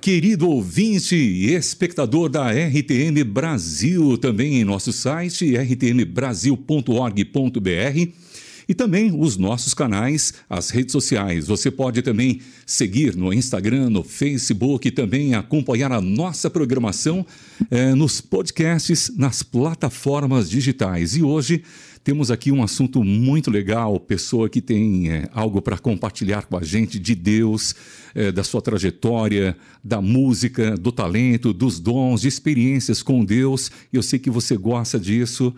querido 0.00 0.48
ouvinte 0.48 1.14
e 1.14 1.54
espectador 1.54 2.28
da 2.28 2.50
RTM 2.50 3.22
Brasil, 3.24 4.18
também 4.18 4.60
em 4.60 4.64
nosso 4.64 4.92
site 4.92 5.56
rtmbrasil.org.br 5.56 8.26
e 8.68 8.74
também 8.74 9.12
os 9.16 9.36
nossos 9.36 9.74
canais, 9.74 10.34
as 10.50 10.70
redes 10.70 10.92
sociais. 10.92 11.46
Você 11.46 11.70
pode 11.70 12.02
também 12.02 12.40
seguir 12.64 13.14
no 13.14 13.32
Instagram, 13.32 13.90
no 13.90 14.02
Facebook 14.02 14.88
e 14.88 14.90
também 14.90 15.34
acompanhar 15.34 15.92
a 15.92 16.00
nossa 16.00 16.50
programação 16.50 17.24
eh, 17.70 17.94
nos 17.94 18.20
podcasts, 18.20 19.12
nas 19.16 19.42
plataformas 19.42 20.50
digitais. 20.50 21.16
E 21.16 21.22
hoje 21.22 21.62
temos 22.06 22.30
aqui 22.30 22.52
um 22.52 22.62
assunto 22.62 23.02
muito 23.02 23.50
legal, 23.50 23.98
pessoa 23.98 24.48
que 24.48 24.60
tem 24.60 25.10
é, 25.10 25.28
algo 25.32 25.60
para 25.60 25.76
compartilhar 25.76 26.46
com 26.46 26.56
a 26.56 26.62
gente 26.62 27.00
de 27.00 27.16
Deus, 27.16 27.74
é, 28.14 28.30
da 28.30 28.44
sua 28.44 28.62
trajetória, 28.62 29.56
da 29.82 30.00
música, 30.00 30.76
do 30.76 30.92
talento, 30.92 31.52
dos 31.52 31.80
dons, 31.80 32.20
de 32.20 32.28
experiências 32.28 33.02
com 33.02 33.24
Deus. 33.24 33.72
Eu 33.92 34.04
sei 34.04 34.20
que 34.20 34.30
você 34.30 34.56
gosta 34.56 35.00
disso. 35.00 35.52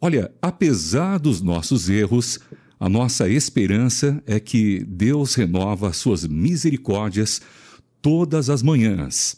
Olha, 0.00 0.32
apesar 0.40 1.18
dos 1.18 1.42
nossos 1.42 1.90
erros, 1.90 2.40
a 2.80 2.88
nossa 2.88 3.28
esperança 3.28 4.22
é 4.26 4.40
que 4.40 4.82
Deus 4.88 5.34
renova 5.34 5.92
suas 5.92 6.26
misericórdias 6.26 7.42
todas 8.00 8.48
as 8.48 8.62
manhãs. 8.62 9.36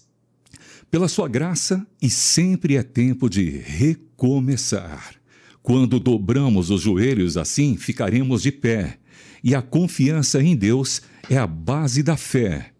Pela 0.92 1.09
sua 1.09 1.28
graça, 1.28 1.84
e 2.01 2.09
sempre 2.09 2.77
é 2.77 2.84
tempo 2.84 3.28
de 3.28 3.51
recomeçar. 3.51 5.26
Quando 5.66 5.98
dobramos 5.98 6.70
os 6.70 6.83
joelhos 6.83 7.37
assim, 7.37 7.77
ficaremos 7.77 8.41
de 8.41 8.52
pé. 8.52 8.98
E 9.43 9.52
a 9.52 9.61
confiança 9.61 10.41
em 10.41 10.55
Deus 10.55 11.03
é 11.28 11.36
a 11.36 11.45
base 11.45 12.05
da 12.05 12.17
fé. 12.17 12.70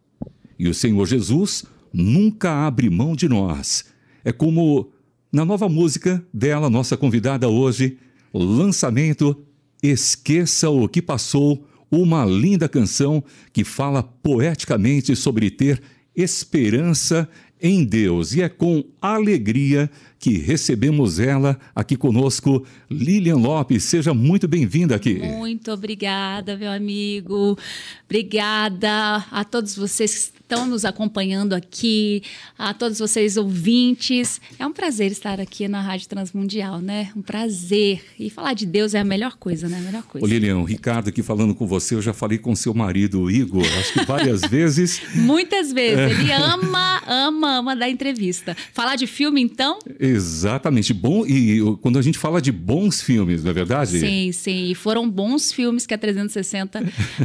E 0.57 0.69
o 0.69 0.73
Senhor 0.73 1.05
Jesus 1.05 1.65
nunca 1.93 2.65
abre 2.65 2.89
mão 2.89 3.17
de 3.17 3.29
nós. 3.29 3.87
É 4.25 4.31
como 4.31 4.93
na 5.33 5.45
nova 5.45 5.69
música 5.69 6.25
dela, 6.33 6.71
nossa 6.71 6.97
convidada 6.97 7.49
hoje, 7.49 7.99
lançamento 8.33 9.37
Esqueça 9.83 10.71
o 10.71 10.89
que 10.89 11.03
passou, 11.03 11.67
uma 11.91 12.25
linda 12.25 12.69
canção 12.69 13.23
que 13.53 13.65
fala 13.65 14.01
poeticamente 14.01 15.17
sobre 15.17 15.51
ter 15.51 15.83
esperança 16.15 17.29
em 17.61 17.85
Deus. 17.85 18.33
E 18.33 18.43
é 18.43 18.49
com 18.49 18.85
alegria 19.01 19.91
que 20.19 20.39
recebemos 20.39 21.19
ela 21.19 21.59
aqui 21.75 21.97
conosco, 21.97 22.65
Lilian 22.91 23.37
Lopes. 23.37 23.85
Seja 23.85 24.15
muito 24.15 24.49
bem-vinda 24.49 24.97
aqui. 24.97 25.15
Muito 25.19 25.71
obrigada, 25.71 26.57
meu 26.57 26.71
amigo. 26.71 27.59
Obrigada 28.05 29.25
a 29.31 29.45
todos 29.45 29.77
vocês 29.77 30.33
que 30.35 30.41
estão 30.41 30.65
nos 30.65 30.85
acompanhando 30.85 31.55
aqui, 31.55 32.23
a 32.57 32.73
todos 32.73 32.99
vocês 32.99 33.37
ouvintes. 33.37 34.41
É 34.59 34.67
um 34.67 34.73
prazer 34.73 35.11
estar 35.11 35.41
aqui 35.41 35.67
na 35.67 35.81
Rádio 35.81 36.09
Transmundial, 36.09 36.81
né? 36.81 37.11
Um 37.17 37.23
prazer. 37.23 38.01
E 38.19 38.31
falar 38.31 38.55
de 38.55 38.65
Deus 38.65 38.95
é 38.95 39.01
a 39.01 39.05
melhor 39.05 39.37
coisa, 39.37 39.69
né? 39.69 39.79
A 39.79 39.81
melhor 39.81 40.03
coisa. 40.05 40.25
Ô 40.25 40.29
Lilian, 40.29 40.59
o 40.59 40.65
Ricardo 40.65 41.09
aqui 41.09 41.23
falando 41.23 41.55
com 41.55 41.67
você, 41.67 41.97
eu 41.97 42.03
já 42.03 42.13
falei 42.13 42.39
com 42.39 42.55
seu 42.55 42.73
marido, 42.73 43.29
Igor, 43.31 43.65
acho 43.79 43.93
que 43.93 44.05
várias 44.05 44.41
vezes. 44.49 45.01
Muitas 45.17 45.73
vezes. 45.73 46.19
Ele 46.19 46.33
ama, 46.33 47.03
ama, 47.07 47.57
ama 47.59 47.77
dar 47.77 47.91
entrevista. 47.91 48.57
Falar 48.73 48.95
de 48.95 49.07
filme, 49.07 49.41
então? 49.41 49.79
Exatamente. 50.17 50.93
Bom, 50.93 51.27
e 51.27 51.61
quando 51.81 51.99
a 51.99 52.03
gente 52.03 52.19
fala 52.19 52.41
de 52.41 52.51
bons 52.51 53.03
filmes, 53.03 53.45
não 53.45 53.51
é 53.51 53.55
verdade? 53.55 53.99
Sim, 54.01 54.33
sim. 54.33 54.71
E 54.71 54.75
foram 54.75 55.09
bons 55.09 55.53
filmes 55.53 55.87
que 55.87 55.95
a 55.95 55.99
360 55.99 56.81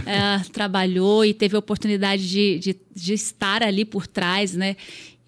é, 0.06 0.40
trabalhou 0.52 1.26
e 1.26 1.34
teve 1.34 1.56
a 1.56 1.60
oportunidade 1.60 2.30
de, 2.30 2.60
de, 2.60 2.76
de 2.94 3.14
estar 3.14 3.64
ali 3.64 3.86
por 3.86 4.06
trás, 4.06 4.54
né? 4.54 4.76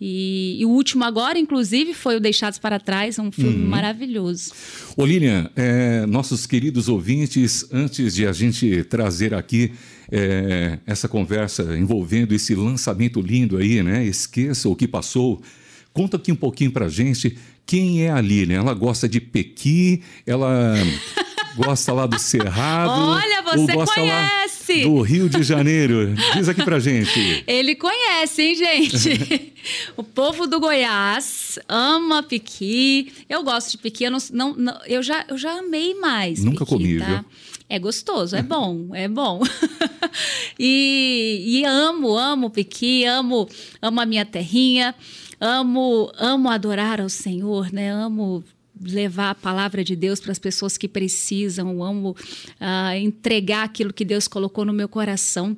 E, 0.06 0.58
e, 0.60 0.66
o 0.66 0.70
último 0.70 1.06
agora, 1.06 1.40
inclusive, 1.40 1.94
foi 1.94 2.18
o 2.18 2.20
Deixados 2.20 2.60
para 2.60 2.78
Trás, 2.78 3.18
um 3.20 3.32
filme 3.32 3.64
uhum. 3.64 3.70
maravilhoso. 3.70 4.52
Ô 4.98 5.06
Lilian, 5.06 5.50
é, 5.56 6.06
nossos 6.06 6.46
queridos 6.46 6.90
ouvintes, 6.90 7.66
antes 7.72 8.14
de 8.14 8.28
a 8.28 8.34
gente 8.34 8.84
trazer 8.84 9.34
aqui 9.34 9.72
é, 10.12 10.78
essa 10.86 11.08
conversa 11.08 11.78
envolvendo 11.78 12.34
esse 12.34 12.54
lançamento 12.54 13.22
lindo 13.22 13.56
aí, 13.56 13.82
né? 13.82 14.04
Esqueça 14.04 14.68
o 14.68 14.76
que 14.76 14.90
passou. 14.90 15.42
Conta 15.94 16.18
aqui 16.18 16.32
um 16.32 16.36
pouquinho 16.36 16.72
pra 16.72 16.90
gente 16.90 17.38
quem 17.66 18.04
é 18.04 18.10
a 18.10 18.20
Lilian. 18.20 18.60
Ela 18.60 18.74
gosta 18.74 19.08
de 19.08 19.22
Pequi, 19.22 20.02
ela 20.26 20.74
gosta 21.56 21.94
lá 21.94 22.08
do 22.08 22.18
Cerrado. 22.20 22.92
Olha, 22.92 23.42
você 23.44 23.74
conhece! 23.74 24.54
do 24.84 25.02
Rio 25.02 25.30
de 25.30 25.44
Janeiro. 25.44 26.16
Diz 26.34 26.48
aqui 26.48 26.64
pra 26.64 26.80
gente. 26.80 27.44
Ele 27.46 27.76
conhece, 27.76 28.42
hein, 28.42 28.56
gente? 28.56 29.54
o 29.98 30.04
povo 30.04 30.48
do 30.48 30.60
Goiás 30.60 31.60
ama 31.68 32.24
piqui. 32.24 33.12
Eu 33.30 33.44
gosto 33.44 33.72
de 33.72 33.78
piqui, 33.78 34.06
eu, 34.06 34.12
não, 34.12 34.20
não, 34.32 34.56
não, 34.56 34.80
eu, 34.86 35.04
já, 35.04 35.26
eu 35.28 35.38
já 35.38 35.60
amei 35.60 35.94
mais. 35.96 36.44
Nunca 36.44 36.66
piqui, 36.66 36.78
comi, 36.78 37.00
tá? 37.00 37.06
viu? 37.06 37.26
É 37.70 37.80
gostoso, 37.80 38.36
é 38.36 38.42
bom, 38.42 38.90
é 38.94 39.08
bom. 39.08 39.42
e, 40.60 41.44
e 41.46 41.66
amo, 41.66 42.18
amo 42.18 42.50
piqui, 42.50 43.06
amo, 43.06 43.48
amo 43.82 44.00
a 44.02 44.06
minha 44.06 44.26
terrinha 44.26 44.94
amo, 45.44 46.10
amo 46.18 46.50
adorar 46.50 47.02
ao 47.02 47.10
Senhor, 47.10 47.72
né? 47.74 47.92
Amo 47.92 48.44
levar 48.82 49.32
a 49.32 49.36
palavra 49.36 49.84
de 49.84 49.96
Deus 49.96 50.20
para 50.20 50.32
as 50.32 50.40
pessoas 50.40 50.78
que 50.78 50.88
precisam, 50.88 51.84
amo 51.84 52.12
uh, 52.12 52.96
entregar 52.98 53.64
aquilo 53.64 53.94
que 53.94 54.06
Deus 54.06 54.28
colocou 54.28 54.64
no 54.64 54.74
meu 54.74 54.88
coração. 54.88 55.56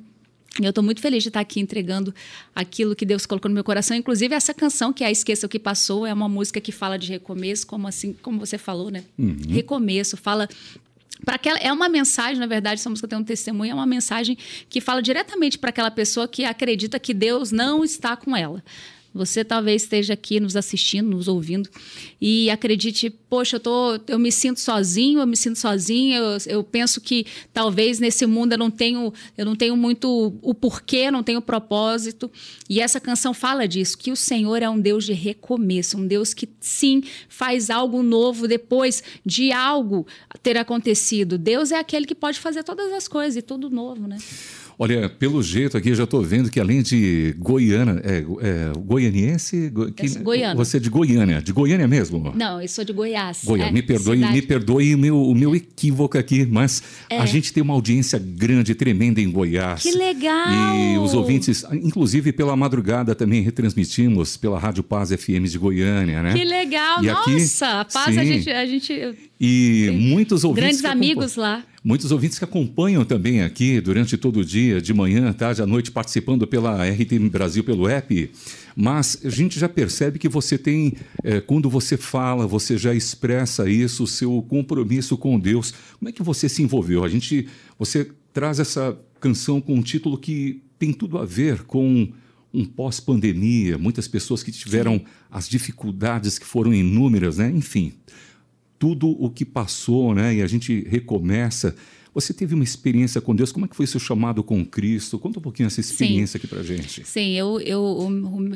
E 0.60 0.64
eu 0.64 0.70
estou 0.70 0.82
muito 0.82 1.00
feliz 1.00 1.22
de 1.22 1.28
estar 1.28 1.40
aqui 1.40 1.60
entregando 1.60 2.14
aquilo 2.54 2.96
que 2.96 3.04
Deus 3.04 3.26
colocou 3.26 3.48
no 3.48 3.54
meu 3.54 3.64
coração. 3.64 3.96
Inclusive, 3.96 4.34
essa 4.34 4.54
canção, 4.54 4.92
que 4.92 5.04
é 5.04 5.08
a 5.08 5.10
Esqueça 5.10 5.46
o 5.46 5.48
que 5.48 5.58
Passou, 5.58 6.06
é 6.06 6.12
uma 6.12 6.28
música 6.28 6.60
que 6.60 6.72
fala 6.72 6.98
de 6.98 7.08
recomeço, 7.08 7.66
como 7.66 7.86
assim, 7.86 8.14
como 8.22 8.38
você 8.40 8.56
falou, 8.56 8.90
né? 8.90 9.04
Uhum. 9.18 9.36
Recomeço, 9.48 10.16
fala 10.16 10.48
para 11.24 11.36
aquela 11.36 11.58
é 11.58 11.72
uma 11.72 11.88
mensagem, 11.88 12.38
na 12.38 12.46
verdade, 12.46 12.80
essa 12.80 12.90
música 12.90 13.08
tem 13.08 13.18
um 13.18 13.24
testemunho, 13.24 13.72
é 13.72 13.74
uma 13.74 13.86
mensagem 13.86 14.36
que 14.68 14.80
fala 14.80 15.02
diretamente 15.02 15.58
para 15.58 15.70
aquela 15.70 15.90
pessoa 15.90 16.28
que 16.28 16.44
acredita 16.44 16.98
que 16.98 17.14
Deus 17.14 17.50
não 17.50 17.84
está 17.84 18.16
com 18.16 18.36
ela. 18.36 18.62
Você 19.16 19.44
talvez 19.44 19.82
esteja 19.82 20.14
aqui 20.14 20.38
nos 20.38 20.56
assistindo, 20.56 21.08
nos 21.10 21.28
ouvindo 21.28 21.68
e 22.20 22.50
acredite, 22.50 23.10
poxa, 23.10 23.56
eu, 23.56 23.60
tô, 23.60 24.00
eu 24.08 24.18
me 24.18 24.30
sinto 24.30 24.60
sozinho, 24.60 25.20
eu 25.20 25.26
me 25.26 25.36
sinto 25.36 25.58
sozinha, 25.58 26.18
eu, 26.18 26.38
eu 26.46 26.64
penso 26.64 27.00
que 27.00 27.26
talvez 27.52 27.98
nesse 27.98 28.26
mundo 28.26 28.52
eu 28.52 28.58
não 28.58 28.70
tenho, 28.70 29.12
eu 29.36 29.44
não 29.44 29.56
tenho 29.56 29.76
muito 29.76 30.34
o 30.42 30.54
porquê, 30.54 31.10
não 31.10 31.22
tenho 31.22 31.40
propósito. 31.40 32.30
E 32.68 32.80
essa 32.80 33.00
canção 33.00 33.32
fala 33.34 33.66
disso, 33.66 33.98
que 33.98 34.12
o 34.12 34.16
Senhor 34.16 34.62
é 34.62 34.68
um 34.68 34.78
Deus 34.78 35.04
de 35.04 35.12
recomeço, 35.12 35.98
um 35.98 36.06
Deus 36.06 36.34
que 36.34 36.48
sim 36.60 37.02
faz 37.28 37.70
algo 37.70 38.02
novo 38.02 38.46
depois 38.46 39.02
de 39.24 39.52
algo 39.52 40.06
ter 40.42 40.56
acontecido. 40.56 41.38
Deus 41.38 41.72
é 41.72 41.78
aquele 41.78 42.06
que 42.06 42.14
pode 42.14 42.38
fazer 42.38 42.62
todas 42.62 42.92
as 42.92 43.08
coisas 43.08 43.36
e 43.36 43.42
tudo 43.42 43.70
novo, 43.70 44.06
né? 44.06 44.18
Olha, 44.78 45.08
pelo 45.08 45.42
jeito 45.42 45.76
aqui 45.76 45.88
eu 45.88 45.94
já 45.94 46.04
estou 46.04 46.22
vendo 46.22 46.50
que 46.50 46.60
além 46.60 46.82
de 46.82 47.34
Goiânia, 47.38 48.00
é, 48.04 48.18
é 48.18 48.72
goianiense, 48.78 49.72
que, 49.96 50.18
Goiânia. 50.18 50.54
você 50.54 50.76
é 50.76 50.80
de 50.80 50.90
Goiânia, 50.90 51.40
de 51.40 51.50
Goiânia 51.50 51.88
mesmo? 51.88 52.32
Não, 52.36 52.60
eu 52.60 52.68
sou 52.68 52.84
de 52.84 52.92
Goiás. 52.92 53.40
Goiás, 53.42 53.70
é, 53.70 53.72
me 53.72 53.80
perdoe, 53.80 54.16
cidade. 54.16 54.34
me 54.34 54.42
perdoe 54.42 54.94
o 54.94 54.98
meu, 54.98 55.22
o 55.22 55.34
meu 55.34 55.56
equívoco 55.56 56.18
aqui, 56.18 56.44
mas 56.44 56.82
é. 57.08 57.18
a 57.18 57.24
gente 57.24 57.54
tem 57.54 57.62
uma 57.62 57.72
audiência 57.72 58.18
grande, 58.18 58.74
tremenda 58.74 59.18
em 59.18 59.30
Goiás. 59.30 59.82
Que 59.82 59.92
legal! 59.92 60.76
E 60.76 60.98
os 60.98 61.14
ouvintes, 61.14 61.64
inclusive 61.72 62.30
pela 62.32 62.54
madrugada 62.54 63.14
também 63.14 63.40
retransmitimos 63.40 64.36
pela 64.36 64.58
Rádio 64.58 64.82
Paz 64.82 65.10
FM 65.10 65.48
de 65.48 65.58
Goiânia, 65.58 66.22
né? 66.22 66.34
Que 66.34 66.44
legal! 66.44 67.02
E 67.02 67.06
Nossa, 67.06 67.80
aqui, 67.80 67.80
a 67.80 67.84
Paz 67.84 68.14
sim, 68.14 68.20
a 68.20 68.24
gente, 68.24 68.50
a 68.50 68.66
gente 68.66 69.16
e 69.40 69.90
muitos 69.92 70.44
ouvintes 70.44 70.80
grandes 70.80 70.84
amigos 70.84 71.36
lá. 71.36 71.62
Muitos 71.86 72.10
ouvintes 72.10 72.36
que 72.36 72.44
acompanham 72.44 73.04
também 73.04 73.42
aqui 73.42 73.80
durante 73.80 74.16
todo 74.16 74.40
o 74.40 74.44
dia, 74.44 74.80
de 74.80 74.92
manhã, 74.92 75.32
tarde, 75.32 75.62
à 75.62 75.66
noite, 75.68 75.92
participando 75.92 76.44
pela 76.44 76.84
RTM 76.84 77.30
Brasil, 77.30 77.62
pelo 77.62 77.88
app. 77.88 78.28
Mas 78.74 79.20
a 79.24 79.30
gente 79.30 79.56
já 79.56 79.68
percebe 79.68 80.18
que 80.18 80.28
você 80.28 80.58
tem, 80.58 80.94
é, 81.22 81.40
quando 81.40 81.70
você 81.70 81.96
fala, 81.96 82.44
você 82.44 82.76
já 82.76 82.92
expressa 82.92 83.70
isso, 83.70 84.02
o 84.02 84.06
seu 84.08 84.44
compromisso 84.48 85.16
com 85.16 85.38
Deus. 85.38 85.72
Como 85.96 86.08
é 86.08 86.12
que 86.12 86.24
você 86.24 86.48
se 86.48 86.60
envolveu? 86.60 87.04
A 87.04 87.08
gente, 87.08 87.46
você 87.78 88.10
traz 88.32 88.58
essa 88.58 88.98
canção 89.20 89.60
com 89.60 89.76
um 89.76 89.80
título 89.80 90.18
que 90.18 90.64
tem 90.80 90.92
tudo 90.92 91.18
a 91.18 91.24
ver 91.24 91.62
com 91.62 92.08
um 92.52 92.64
pós-pandemia, 92.64 93.78
muitas 93.78 94.08
pessoas 94.08 94.42
que 94.42 94.50
tiveram 94.50 95.00
as 95.30 95.48
dificuldades 95.48 96.36
que 96.36 96.46
foram 96.46 96.74
inúmeras, 96.74 97.38
né? 97.38 97.48
Enfim, 97.48 97.92
tudo 98.78 99.08
o 99.08 99.30
que 99.30 99.44
passou, 99.44 100.14
né? 100.14 100.36
E 100.36 100.42
a 100.42 100.46
gente 100.46 100.86
recomeça. 100.88 101.74
Você 102.16 102.32
teve 102.32 102.54
uma 102.54 102.64
experiência 102.64 103.20
com 103.20 103.36
Deus? 103.36 103.52
Como 103.52 103.66
é 103.66 103.68
que 103.68 103.76
foi 103.76 103.86
seu 103.86 104.00
chamado 104.00 104.42
com 104.42 104.64
Cristo? 104.64 105.18
Conta 105.18 105.38
um 105.38 105.42
pouquinho 105.42 105.66
essa 105.66 105.80
experiência 105.80 106.38
Sim. 106.38 106.38
aqui 106.38 106.46
pra 106.46 106.62
gente. 106.62 107.06
Sim, 107.06 107.32
eu, 107.32 107.60
eu 107.60 108.10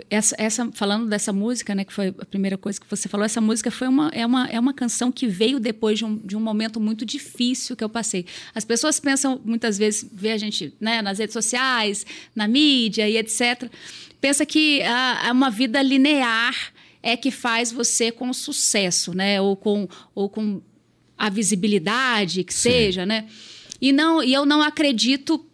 essa, 0.08 0.34
essa, 0.38 0.72
falando 0.72 1.11
dessa 1.11 1.31
música, 1.31 1.75
né, 1.75 1.84
que 1.84 1.93
foi 1.93 2.08
a 2.19 2.25
primeira 2.25 2.56
coisa 2.56 2.81
que 2.81 2.87
você 2.88 3.06
falou, 3.06 3.26
essa 3.26 3.38
música 3.38 3.70
foi 3.70 3.87
uma, 3.87 4.08
é, 4.14 4.25
uma, 4.25 4.46
é 4.46 4.58
uma 4.58 4.72
canção 4.72 5.12
que 5.12 5.26
veio 5.26 5.61
depois 5.61 5.99
de 5.99 6.06
um, 6.06 6.17
de 6.17 6.34
um 6.38 6.40
momento 6.40 6.81
muito 6.81 7.05
difícil 7.05 7.76
que 7.76 7.84
eu 7.84 7.88
passei. 7.90 8.25
As 8.55 8.64
pessoas 8.64 8.99
pensam, 8.99 9.38
muitas 9.44 9.76
vezes, 9.76 10.08
vê 10.11 10.31
a 10.31 10.38
gente 10.38 10.72
né, 10.81 11.02
nas 11.02 11.19
redes 11.19 11.34
sociais, 11.34 12.06
na 12.34 12.49
mídia 12.49 13.06
e 13.11 13.19
etc., 13.19 13.70
pensa 14.22 14.46
que 14.46 14.81
ah, 14.84 15.25
é 15.26 15.32
uma 15.32 15.50
vida 15.50 15.82
linear 15.82 16.55
é 17.02 17.17
que 17.17 17.31
faz 17.31 17.73
você 17.73 18.11
com 18.12 18.32
sucesso, 18.32 19.14
né? 19.14 19.41
Ou 19.41 19.56
com, 19.56 19.88
ou 20.14 20.29
com 20.29 20.61
a 21.17 21.29
visibilidade 21.29 22.44
que 22.44 22.55
Sim. 22.55 22.70
seja, 22.70 23.06
né? 23.06 23.26
E, 23.81 23.93
não, 23.93 24.23
e 24.23 24.32
eu 24.32 24.44
não 24.44 24.62
acredito. 24.62 25.44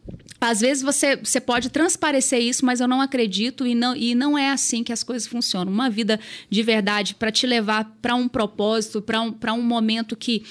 Às 0.41 0.61
vezes 0.61 0.83
você, 0.83 1.17
você 1.17 1.41
pode 1.41 1.71
transparecer 1.71 2.41
isso, 2.41 2.65
mas 2.65 2.81
eu 2.81 2.87
não 2.87 3.01
acredito 3.01 3.67
e 3.67 3.75
não, 3.75 3.97
e 3.97 4.15
não 4.15 4.37
é 4.37 4.51
assim 4.51 4.85
que 4.85 4.93
as 4.93 5.03
coisas 5.03 5.27
funcionam. 5.27 5.73
Uma 5.73 5.89
vida 5.89 6.21
de 6.51 6.63
verdade 6.63 7.15
para 7.15 7.31
te 7.31 7.47
levar 7.47 7.97
para 8.03 8.15
um 8.15 8.29
propósito, 8.29 9.01
para 9.01 9.23
um, 9.23 9.35
um 9.55 9.63
momento 9.63 10.15
que 10.15 10.45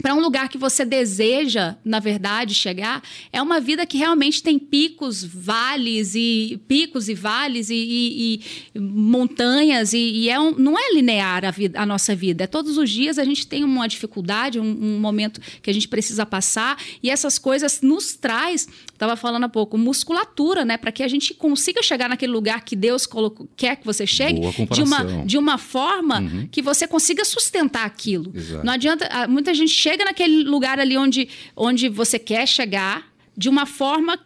para 0.00 0.14
um 0.14 0.20
lugar 0.20 0.48
que 0.48 0.58
você 0.58 0.84
deseja, 0.84 1.76
na 1.84 1.98
verdade, 1.98 2.54
chegar, 2.54 3.02
é 3.32 3.40
uma 3.40 3.60
vida 3.60 3.84
que 3.84 3.98
realmente 3.98 4.42
tem 4.42 4.58
picos, 4.58 5.22
vales 5.24 6.14
e 6.14 6.60
picos 6.66 7.08
e 7.08 7.14
vales 7.14 7.70
e, 7.70 7.74
e, 7.74 8.42
e 8.74 8.78
montanhas 8.78 9.92
e, 9.92 9.98
e 9.98 10.28
é 10.28 10.38
um, 10.38 10.52
não 10.52 10.78
é 10.78 10.92
linear 10.94 11.44
a, 11.44 11.50
vida, 11.50 11.80
a, 11.80 11.86
nossa 11.86 12.14
vida. 12.14 12.44
É 12.44 12.46
todos 12.46 12.78
os 12.78 12.90
dias 12.90 13.18
a 13.18 13.24
gente 13.24 13.46
tem 13.46 13.64
uma 13.64 13.86
dificuldade, 13.86 14.58
um, 14.58 14.64
um 14.64 14.98
momento 14.98 15.40
que 15.62 15.70
a 15.70 15.74
gente 15.74 15.88
precisa 15.88 16.24
passar 16.24 16.78
e 17.02 17.10
essas 17.10 17.38
coisas 17.38 17.80
nos 17.82 18.14
traz, 18.14 18.68
estava 18.92 19.16
falando 19.16 19.44
há 19.44 19.48
pouco, 19.48 19.76
musculatura, 19.76 20.64
né, 20.64 20.76
para 20.76 20.92
que 20.92 21.02
a 21.02 21.08
gente 21.08 21.34
consiga 21.34 21.82
chegar 21.82 22.08
naquele 22.08 22.32
lugar 22.32 22.64
que 22.64 22.76
Deus 22.76 23.06
colocou, 23.06 23.48
quer 23.56 23.76
que 23.76 23.86
você 23.86 24.06
chegue 24.06 24.40
de 24.72 24.82
uma 24.82 25.00
de 25.24 25.38
uma 25.38 25.58
forma 25.58 26.20
uhum. 26.20 26.48
que 26.50 26.62
você 26.62 26.86
consiga 26.86 27.24
sustentar 27.24 27.84
aquilo. 27.84 28.32
Exato. 28.34 28.64
Não 28.64 28.72
adianta, 28.72 29.08
muita 29.28 29.52
gente 29.54 29.72
chega 29.72 29.89
chega 29.90 30.04
naquele 30.04 30.44
lugar 30.44 30.78
ali 30.78 30.96
onde, 30.96 31.28
onde 31.56 31.88
você 31.88 32.18
quer 32.18 32.46
chegar 32.46 33.10
de 33.36 33.48
uma 33.48 33.66
forma 33.66 34.18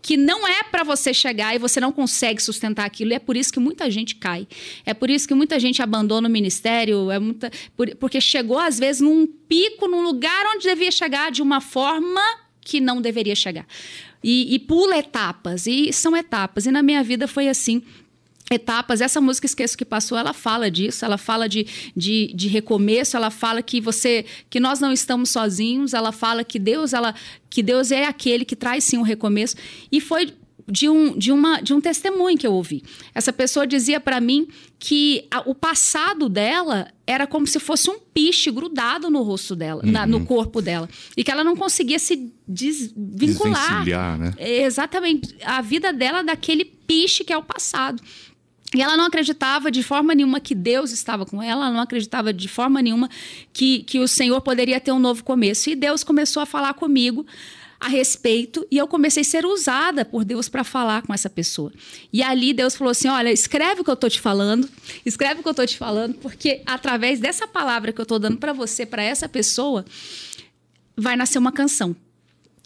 que 0.00 0.16
não 0.16 0.48
é 0.48 0.62
para 0.62 0.82
você 0.82 1.12
chegar 1.12 1.54
e 1.54 1.58
você 1.58 1.78
não 1.78 1.92
consegue 1.92 2.42
sustentar 2.42 2.86
aquilo. 2.86 3.10
E 3.12 3.14
é 3.14 3.18
por 3.18 3.36
isso 3.36 3.52
que 3.52 3.60
muita 3.60 3.90
gente 3.90 4.14
cai. 4.14 4.48
É 4.86 4.94
por 4.94 5.10
isso 5.10 5.28
que 5.28 5.34
muita 5.34 5.60
gente 5.60 5.82
abandona 5.82 6.26
o 6.26 6.30
ministério. 6.30 7.10
É 7.10 7.18
muita, 7.18 7.50
por, 7.76 7.94
porque 7.96 8.18
chegou, 8.18 8.58
às 8.58 8.78
vezes, 8.78 9.02
num 9.02 9.26
pico, 9.26 9.86
num 9.86 10.02
lugar 10.02 10.46
onde 10.54 10.66
devia 10.66 10.90
chegar 10.90 11.30
de 11.30 11.42
uma 11.42 11.60
forma 11.60 12.22
que 12.62 12.80
não 12.80 13.02
deveria 13.02 13.34
chegar. 13.34 13.66
E, 14.24 14.54
e 14.54 14.58
pula 14.58 14.96
etapas. 14.96 15.66
E 15.66 15.92
são 15.92 16.16
etapas. 16.16 16.64
E 16.64 16.70
na 16.70 16.82
minha 16.82 17.02
vida 17.02 17.28
foi 17.28 17.46
assim 17.46 17.82
etapas. 18.50 19.00
Essa 19.00 19.20
música 19.20 19.46
Esqueço 19.46 19.78
que 19.78 19.84
Passou, 19.84 20.18
ela 20.18 20.32
fala 20.32 20.70
disso, 20.70 21.04
ela 21.04 21.16
fala 21.16 21.48
de, 21.48 21.66
de, 21.96 22.32
de, 22.34 22.48
recomeço, 22.48 23.16
ela 23.16 23.30
fala 23.30 23.62
que 23.62 23.80
você, 23.80 24.24
que 24.48 24.58
nós 24.58 24.80
não 24.80 24.92
estamos 24.92 25.30
sozinhos, 25.30 25.94
ela 25.94 26.10
fala 26.10 26.42
que 26.42 26.58
Deus, 26.58 26.92
ela, 26.92 27.14
que 27.48 27.62
Deus 27.62 27.92
é 27.92 28.06
aquele 28.06 28.44
que 28.44 28.56
traz 28.56 28.84
sim 28.84 28.98
um 28.98 29.02
recomeço. 29.02 29.56
E 29.90 30.00
foi 30.00 30.32
de 30.70 30.88
um, 30.88 31.16
de, 31.16 31.32
uma, 31.32 31.60
de 31.60 31.74
um 31.74 31.80
testemunho 31.80 32.38
que 32.38 32.46
eu 32.46 32.52
ouvi. 32.52 32.82
Essa 33.14 33.32
pessoa 33.32 33.66
dizia 33.66 33.98
para 33.98 34.20
mim 34.20 34.46
que 34.78 35.26
a, 35.30 35.40
o 35.40 35.54
passado 35.54 36.28
dela 36.28 36.88
era 37.06 37.26
como 37.26 37.46
se 37.46 37.58
fosse 37.58 37.90
um 37.90 37.98
piche 37.98 38.50
grudado 38.50 39.10
no 39.10 39.22
rosto 39.22 39.56
dela, 39.56 39.82
uhum. 39.84 39.90
na, 39.90 40.06
no 40.06 40.18
uhum. 40.18 40.24
corpo 40.24 40.62
dela. 40.62 40.88
E 41.16 41.24
que 41.24 41.30
ela 41.30 41.42
não 41.42 41.56
conseguia 41.56 41.98
se 41.98 42.32
desvincular. 42.46 43.84
Né? 44.18 44.32
Exatamente. 44.38 45.34
A 45.44 45.60
vida 45.60 45.92
dela 45.92 46.22
daquele 46.22 46.64
piche 46.64 47.24
que 47.24 47.32
é 47.32 47.36
o 47.36 47.42
passado. 47.42 48.00
E 48.74 48.80
ela 48.80 48.96
não 48.96 49.06
acreditava 49.06 49.70
de 49.70 49.82
forma 49.82 50.14
nenhuma 50.14 50.38
que 50.38 50.54
Deus 50.54 50.92
estava 50.92 51.26
com 51.26 51.42
ela, 51.42 51.66
ela 51.66 51.74
não 51.74 51.80
acreditava 51.80 52.32
de 52.32 52.46
forma 52.46 52.80
nenhuma 52.80 53.10
que, 53.52 53.82
que 53.82 53.98
o 53.98 54.06
Senhor 54.06 54.40
poderia 54.40 54.78
ter 54.78 54.92
um 54.92 54.98
novo 54.98 55.24
começo. 55.24 55.70
E 55.70 55.74
Deus 55.74 56.04
começou 56.04 56.40
a 56.42 56.46
falar 56.46 56.74
comigo 56.74 57.26
a 57.80 57.88
respeito 57.88 58.64
e 58.70 58.76
eu 58.76 58.86
comecei 58.86 59.22
a 59.22 59.24
ser 59.24 59.46
usada 59.46 60.04
por 60.04 60.24
Deus 60.24 60.48
para 60.48 60.62
falar 60.62 61.02
com 61.02 61.12
essa 61.12 61.30
pessoa. 61.30 61.72
E 62.12 62.22
ali 62.22 62.52
Deus 62.52 62.76
falou 62.76 62.92
assim: 62.92 63.08
Olha, 63.08 63.32
escreve 63.32 63.80
o 63.80 63.84
que 63.84 63.90
eu 63.90 63.94
estou 63.94 64.10
te 64.10 64.20
falando, 64.20 64.68
escreve 65.04 65.40
o 65.40 65.42
que 65.42 65.48
eu 65.48 65.52
estou 65.52 65.66
te 65.66 65.78
falando, 65.78 66.14
porque 66.14 66.62
através 66.66 67.18
dessa 67.18 67.48
palavra 67.48 67.92
que 67.92 68.00
eu 68.00 68.04
estou 68.04 68.18
dando 68.18 68.36
para 68.36 68.52
você, 68.52 68.86
para 68.86 69.02
essa 69.02 69.28
pessoa, 69.28 69.84
vai 70.96 71.16
nascer 71.16 71.38
uma 71.38 71.50
canção. 71.50 71.96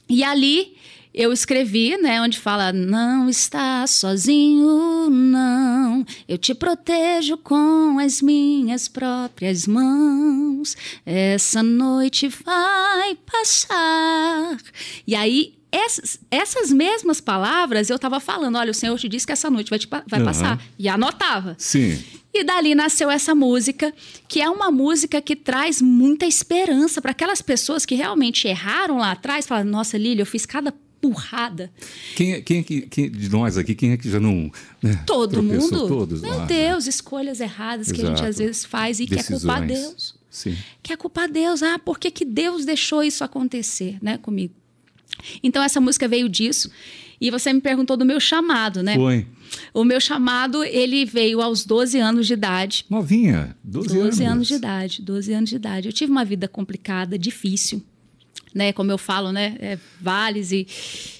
E 0.08 0.22
ali 0.22 0.73
eu 1.14 1.32
escrevi, 1.32 1.96
né, 1.96 2.20
onde 2.20 2.38
fala: 2.38 2.72
Não 2.72 3.28
está 3.28 3.86
sozinho, 3.86 5.08
não. 5.08 6.04
Eu 6.26 6.36
te 6.36 6.52
protejo 6.52 7.36
com 7.38 7.98
as 8.00 8.20
minhas 8.20 8.88
próprias 8.88 9.66
mãos. 9.66 10.76
Essa 11.06 11.62
noite 11.62 12.28
vai 12.28 13.16
passar. 13.24 14.58
E 15.06 15.14
aí 15.14 15.54
essas, 15.70 16.20
essas 16.30 16.70
mesmas 16.70 17.20
palavras 17.20 17.90
eu 17.90 17.96
estava 17.96 18.18
falando. 18.18 18.56
Olha, 18.56 18.70
o 18.70 18.74
Senhor 18.74 18.98
te 18.98 19.08
disse 19.08 19.26
que 19.26 19.32
essa 19.32 19.50
noite 19.50 19.70
vai, 19.70 19.78
te, 19.78 19.88
vai 20.06 20.20
uhum. 20.20 20.26
passar. 20.26 20.60
E 20.76 20.88
anotava. 20.88 21.54
Sim. 21.58 22.02
E 22.32 22.42
dali 22.42 22.74
nasceu 22.74 23.08
essa 23.08 23.32
música, 23.32 23.94
que 24.26 24.40
é 24.40 24.50
uma 24.50 24.68
música 24.68 25.20
que 25.20 25.36
traz 25.36 25.80
muita 25.80 26.26
esperança 26.26 27.00
para 27.00 27.12
aquelas 27.12 27.40
pessoas 27.40 27.86
que 27.86 27.94
realmente 27.94 28.48
erraram 28.48 28.98
lá 28.98 29.12
atrás. 29.12 29.46
Falam, 29.46 29.64
nossa, 29.64 29.96
Lília, 29.96 30.22
eu 30.22 30.26
fiz 30.26 30.44
cada 30.44 30.74
empurrada. 31.04 31.70
Quem, 32.16 32.32
é, 32.32 32.40
quem, 32.40 32.58
é 32.58 32.62
que, 32.62 32.80
quem 32.82 33.10
de 33.10 33.28
nós 33.28 33.58
aqui, 33.58 33.74
quem 33.74 33.92
é 33.92 33.96
que 33.96 34.10
já 34.10 34.18
não. 34.18 34.50
Né, 34.82 35.02
Todo 35.06 35.42
mundo. 35.42 35.86
Todos 35.86 36.22
Meu 36.22 36.40
né? 36.40 36.46
Deus, 36.46 36.84
né? 36.84 36.90
escolhas 36.90 37.40
erradas 37.40 37.88
Exato. 37.88 38.00
que 38.00 38.06
a 38.06 38.10
gente 38.10 38.26
às 38.26 38.38
vezes 38.38 38.64
faz 38.64 39.00
e 39.00 39.06
Decisões. 39.06 39.42
quer 39.42 39.48
culpar 39.48 39.66
Deus. 39.66 40.14
Sim. 40.30 40.56
Quer 40.82 40.96
culpar 40.96 41.30
Deus. 41.30 41.62
Ah, 41.62 41.78
por 41.78 41.98
que, 41.98 42.10
que 42.10 42.24
Deus 42.24 42.64
deixou 42.64 43.02
isso 43.02 43.22
acontecer 43.22 43.98
né, 44.02 44.18
comigo? 44.18 44.54
Então, 45.42 45.62
essa 45.62 45.80
música 45.80 46.08
veio 46.08 46.28
disso. 46.28 46.70
E 47.20 47.30
você 47.30 47.52
me 47.52 47.60
perguntou 47.60 47.96
do 47.96 48.04
meu 48.04 48.18
chamado, 48.18 48.82
né? 48.82 48.96
Foi. 48.96 49.26
O 49.72 49.84
meu 49.84 50.00
chamado, 50.00 50.64
ele 50.64 51.04
veio 51.04 51.40
aos 51.40 51.64
12 51.64 51.98
anos 51.98 52.26
de 52.26 52.32
idade. 52.32 52.84
Novinha, 52.90 53.56
12, 53.62 53.88
12 53.88 54.00
anos. 54.00 54.20
anos 54.20 54.48
de 54.48 54.54
idade, 54.54 55.02
12 55.02 55.32
anos 55.32 55.50
de 55.50 55.56
idade. 55.56 55.88
Eu 55.88 55.92
tive 55.92 56.10
uma 56.10 56.24
vida 56.24 56.48
complicada, 56.48 57.16
difícil 57.16 57.82
né? 58.54 58.72
Como 58.72 58.90
eu 58.90 58.98
falo, 58.98 59.32
né? 59.32 59.56
É, 59.58 59.78
vales 60.00 60.52
e 60.52 60.66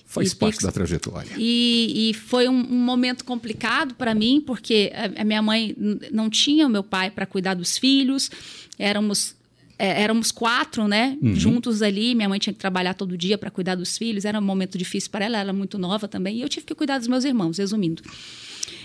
faz 0.07 0.33
e 0.33 0.37
parte 0.37 0.63
da 0.63 0.71
trajetória. 0.71 1.33
E, 1.37 2.11
e 2.11 2.15
foi 2.15 2.49
um, 2.49 2.55
um, 2.55 2.79
momento 2.79 3.25
complicado 3.25 3.95
para 3.95 4.15
mim, 4.15 4.41
porque 4.41 4.93
a, 4.95 5.23
a, 5.23 5.25
minha 5.25 5.43
mãe 5.43 5.75
não 6.13 6.31
tinha 6.31 6.67
o 6.67 6.71
meu 6.71 6.85
pai 6.85 7.11
para 7.11 7.27
cuidar 7.27 7.55
dos 7.55 7.77
filhos. 7.77 8.31
Éramos 8.79 9.35
é, 9.77 10.03
éramos 10.03 10.31
quatro, 10.31 10.87
né? 10.87 11.19
Uhum. 11.21 11.35
Juntos 11.35 11.83
ali. 11.83 12.15
Minha 12.15 12.29
mãe 12.29 12.39
tinha 12.39 12.55
que 12.55 12.61
trabalhar 12.61 12.95
todo 12.95 13.19
dia 13.19 13.37
para 13.37 13.51
cuidar 13.51 13.75
dos 13.75 13.99
filhos. 13.99 14.25
Era 14.25 14.39
um 14.39 14.43
momento 14.43 14.79
difícil 14.79 15.11
para 15.11 15.25
ela. 15.25 15.37
Ela 15.37 15.51
era 15.51 15.53
muito 15.53 15.79
nova 15.79 16.07
também. 16.07 16.37
E 16.37 16.43
eu 16.43 16.49
tive 16.49 16.65
que 16.65 16.75
cuidar 16.75 16.99
dos 16.99 17.09
meus 17.09 17.25
irmãos, 17.25 17.59
resumindo. 17.59 18.03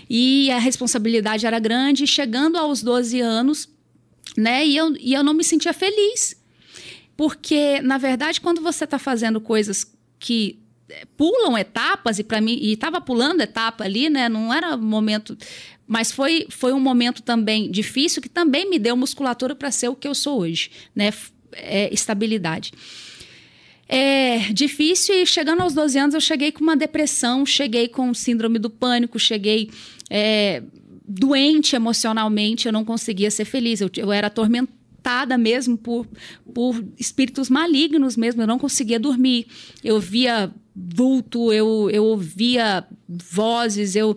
E 0.08 0.50
a 0.50 0.58
responsabilidade 0.58 1.46
era 1.46 1.60
grande. 1.60 2.08
Chegando 2.08 2.56
aos 2.56 2.82
12 2.82 3.20
anos, 3.20 3.68
né? 4.36 4.66
E 4.66 4.76
eu, 4.76 4.96
e 4.98 5.14
eu 5.14 5.22
não 5.22 5.32
me 5.32 5.44
sentia 5.44 5.72
feliz 5.72 6.39
porque, 7.20 7.82
na 7.82 7.98
verdade, 7.98 8.40
quando 8.40 8.62
você 8.62 8.84
está 8.84 8.98
fazendo 8.98 9.42
coisas 9.42 9.84
que 10.18 10.58
eh, 10.88 11.04
pulam 11.18 11.58
etapas, 11.58 12.18
e 12.18 12.24
para 12.24 12.40
mim, 12.40 12.56
e 12.58 12.72
estava 12.72 12.98
pulando 12.98 13.42
etapa 13.42 13.84
ali, 13.84 14.08
né? 14.08 14.26
Não 14.26 14.50
era 14.50 14.74
momento. 14.74 15.36
Mas 15.86 16.10
foi, 16.10 16.46
foi 16.48 16.72
um 16.72 16.80
momento 16.80 17.20
também 17.22 17.70
difícil 17.70 18.22
que 18.22 18.28
também 18.30 18.70
me 18.70 18.78
deu 18.78 18.96
musculatura 18.96 19.54
para 19.54 19.70
ser 19.70 19.88
o 19.88 19.94
que 19.94 20.08
eu 20.08 20.14
sou 20.14 20.40
hoje, 20.40 20.70
né? 20.96 21.12
É, 21.52 21.92
estabilidade. 21.92 22.72
É 23.86 24.38
difícil 24.54 25.16
e 25.16 25.26
chegando 25.26 25.60
aos 25.60 25.74
12 25.74 25.98
anos 25.98 26.14
eu 26.14 26.22
cheguei 26.22 26.50
com 26.50 26.62
uma 26.62 26.74
depressão, 26.74 27.44
cheguei 27.44 27.86
com 27.86 28.14
síndrome 28.14 28.58
do 28.58 28.70
pânico, 28.70 29.18
cheguei 29.18 29.70
é, 30.08 30.62
doente 31.06 31.76
emocionalmente, 31.76 32.64
eu 32.64 32.72
não 32.72 32.82
conseguia 32.82 33.30
ser 33.30 33.44
feliz, 33.44 33.82
eu, 33.82 33.90
eu 33.98 34.10
era 34.10 34.28
atormentada 34.28 34.79
atormentada 35.00 35.36
mesmo 35.36 35.76
por, 35.76 36.06
por 36.54 36.84
espíritos 36.98 37.48
malignos 37.48 38.16
mesmo. 38.16 38.42
Eu 38.42 38.46
não 38.46 38.58
conseguia 38.58 39.00
dormir. 39.00 39.46
Eu 39.82 39.98
via 39.98 40.52
vulto, 40.74 41.52
eu, 41.52 41.90
eu 41.90 42.04
ouvia 42.04 42.86
vozes, 43.08 43.96
eu, 43.96 44.16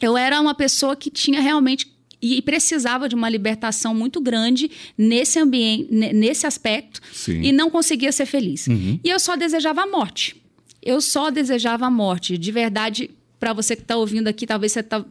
eu 0.00 0.16
era 0.16 0.40
uma 0.40 0.54
pessoa 0.54 0.96
que 0.96 1.10
tinha 1.10 1.40
realmente 1.40 1.92
e 2.22 2.40
precisava 2.40 3.06
de 3.06 3.14
uma 3.14 3.28
libertação 3.28 3.94
muito 3.94 4.18
grande 4.18 4.70
nesse 4.96 5.38
ambiente, 5.38 5.92
nesse 5.92 6.46
aspecto, 6.46 7.02
Sim. 7.12 7.42
e 7.42 7.52
não 7.52 7.70
conseguia 7.70 8.10
ser 8.10 8.24
feliz. 8.24 8.66
Uhum. 8.66 8.98
E 9.04 9.10
eu 9.10 9.20
só 9.20 9.36
desejava 9.36 9.82
a 9.82 9.86
morte. 9.86 10.42
Eu 10.82 11.02
só 11.02 11.30
desejava 11.30 11.84
a 11.84 11.90
morte. 11.90 12.38
De 12.38 12.50
verdade, 12.50 13.10
para 13.38 13.52
você 13.52 13.76
que 13.76 13.82
está 13.82 13.96
ouvindo 13.96 14.26
aqui, 14.26 14.46
talvez 14.46 14.72
você 14.72 14.80
está 14.80 15.04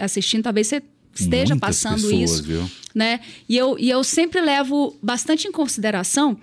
assistindo, 0.00 0.42
talvez 0.42 0.66
você 0.66 0.82
esteja 1.20 1.54
Muitas 1.54 1.82
passando 1.82 2.02
pessoas, 2.02 2.30
isso, 2.30 2.42
viu? 2.42 2.70
né? 2.94 3.20
E 3.48 3.56
eu, 3.56 3.78
e 3.78 3.90
eu 3.90 4.02
sempre 4.04 4.40
levo 4.40 4.96
bastante 5.02 5.46
em 5.48 5.52
consideração 5.52 6.38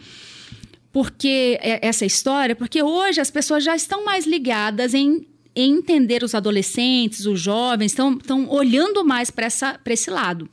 porque 0.92 1.60
essa 1.62 2.06
história, 2.06 2.56
porque 2.56 2.82
hoje 2.82 3.20
as 3.20 3.30
pessoas 3.30 3.66
já 3.66 3.76
estão 3.76 4.06
mais 4.06 4.26
ligadas 4.26 4.94
em, 4.94 5.26
entender 5.56 6.24
os 6.24 6.36
adolescentes, 6.36 7.26
os 7.26 7.40
jovens, 7.40 7.92
estão, 7.92 8.14
estão 8.14 8.50
olhando 8.50 9.06
mais 9.06 9.32
para 9.32 9.48
esse 9.48 10.10
lado, 10.10 10.50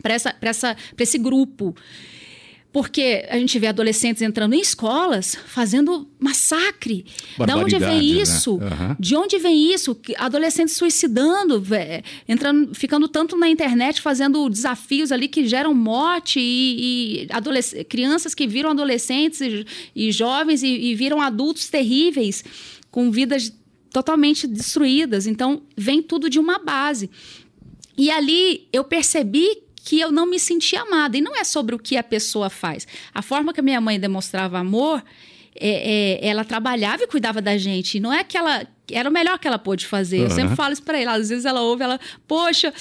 para 0.00 0.14
esse 0.98 1.18
grupo. 1.18 1.76
Porque 2.76 3.24
a 3.30 3.38
gente 3.38 3.58
vê 3.58 3.68
adolescentes 3.68 4.20
entrando 4.20 4.52
em 4.52 4.60
escolas 4.60 5.34
fazendo 5.46 6.06
massacre. 6.20 7.06
De 7.42 7.52
onde 7.54 7.78
vem 7.78 7.88
né? 7.88 8.20
isso? 8.20 8.58
Né? 8.58 8.66
Uhum. 8.66 8.96
De 9.00 9.16
onde 9.16 9.38
vem 9.38 9.72
isso? 9.72 9.98
Adolescentes 10.18 10.76
suicidando, 10.76 11.64
entrando, 12.28 12.74
ficando 12.74 13.08
tanto 13.08 13.34
na 13.34 13.48
internet 13.48 14.02
fazendo 14.02 14.46
desafios 14.50 15.10
ali 15.10 15.26
que 15.26 15.46
geram 15.46 15.72
morte 15.72 16.38
e, 16.38 17.26
e 17.26 17.84
crianças 17.84 18.34
que 18.34 18.46
viram 18.46 18.72
adolescentes 18.72 19.40
e, 19.40 19.64
e 19.94 20.12
jovens 20.12 20.62
e, 20.62 20.68
e 20.68 20.94
viram 20.94 21.22
adultos 21.22 21.70
terríveis 21.70 22.44
com 22.90 23.10
vidas 23.10 23.50
totalmente 23.90 24.46
destruídas. 24.46 25.26
Então, 25.26 25.62
vem 25.74 26.02
tudo 26.02 26.28
de 26.28 26.38
uma 26.38 26.58
base. 26.58 27.08
E 27.96 28.10
ali 28.10 28.68
eu 28.70 28.84
percebi 28.84 29.64
que 29.86 30.00
eu 30.00 30.10
não 30.10 30.26
me 30.26 30.40
sentia 30.40 30.82
amada. 30.82 31.16
E 31.16 31.20
não 31.20 31.36
é 31.36 31.44
sobre 31.44 31.72
o 31.72 31.78
que 31.78 31.96
a 31.96 32.02
pessoa 32.02 32.50
faz. 32.50 32.88
A 33.14 33.22
forma 33.22 33.54
que 33.54 33.60
a 33.60 33.62
minha 33.62 33.80
mãe 33.80 34.00
demonstrava 34.00 34.58
amor, 34.58 35.00
é, 35.54 36.18
é, 36.24 36.28
ela 36.28 36.44
trabalhava 36.44 37.04
e 37.04 37.06
cuidava 37.06 37.40
da 37.40 37.56
gente. 37.56 37.96
E 37.96 38.00
não 38.00 38.12
é 38.12 38.24
que 38.24 38.36
ela. 38.36 38.66
Era 38.90 39.08
o 39.08 39.12
melhor 39.12 39.38
que 39.38 39.46
ela 39.46 39.58
pôde 39.58 39.86
fazer. 39.86 40.18
Uhum. 40.18 40.24
Eu 40.24 40.30
sempre 40.30 40.56
falo 40.56 40.72
isso 40.72 40.82
para 40.82 41.00
ela. 41.00 41.12
Às 41.14 41.28
vezes 41.28 41.44
ela 41.44 41.60
ouve, 41.60 41.84
ela, 41.84 42.00
poxa, 42.26 42.72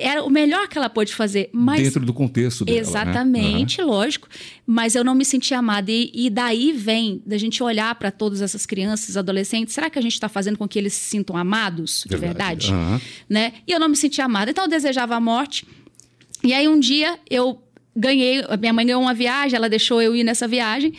era 0.00 0.24
o 0.24 0.30
melhor 0.30 0.68
que 0.68 0.76
ela 0.76 0.88
pôde 0.88 1.14
fazer. 1.14 1.50
Mas, 1.52 1.82
Dentro 1.82 2.04
do 2.04 2.12
contexto 2.12 2.64
dela. 2.64 2.76
Né? 2.76 2.82
Exatamente, 2.82 3.78
né? 3.78 3.84
uhum. 3.84 3.90
lógico. 3.90 4.28
Mas 4.66 4.96
eu 4.96 5.04
não 5.04 5.14
me 5.14 5.24
sentia 5.24 5.58
amada. 5.58 5.90
E, 5.90 6.10
e 6.12 6.30
daí 6.30 6.72
vem 6.72 7.22
da 7.24 7.38
gente 7.38 7.62
olhar 7.62 7.94
para 7.94 8.10
todas 8.10 8.42
essas 8.42 8.66
crianças, 8.66 9.16
adolescentes. 9.16 9.72
Será 9.72 9.88
que 9.88 9.98
a 9.98 10.02
gente 10.02 10.14
está 10.14 10.28
fazendo 10.28 10.58
com 10.58 10.66
que 10.66 10.78
eles 10.80 10.94
se 10.94 11.10
sintam 11.10 11.36
amados 11.36 12.04
de 12.08 12.16
verdade? 12.16 12.68
verdade? 12.68 12.72
Uhum. 12.72 13.00
Né? 13.28 13.52
E 13.66 13.72
eu 13.72 13.78
não 13.78 13.88
me 13.88 13.96
sentia 13.96 14.24
amada. 14.24 14.50
Então 14.50 14.64
eu 14.64 14.70
desejava 14.70 15.14
a 15.14 15.20
morte. 15.20 15.64
E 16.44 16.52
aí 16.52 16.68
um 16.68 16.78
dia 16.78 17.18
eu 17.28 17.60
ganhei, 17.96 18.44
a 18.48 18.56
minha 18.56 18.72
mãe 18.72 18.86
ganhou 18.86 19.00
uma 19.00 19.14
viagem, 19.14 19.56
ela 19.56 19.68
deixou 19.68 20.02
eu 20.02 20.14
ir 20.14 20.22
nessa 20.22 20.46
viagem 20.46 20.92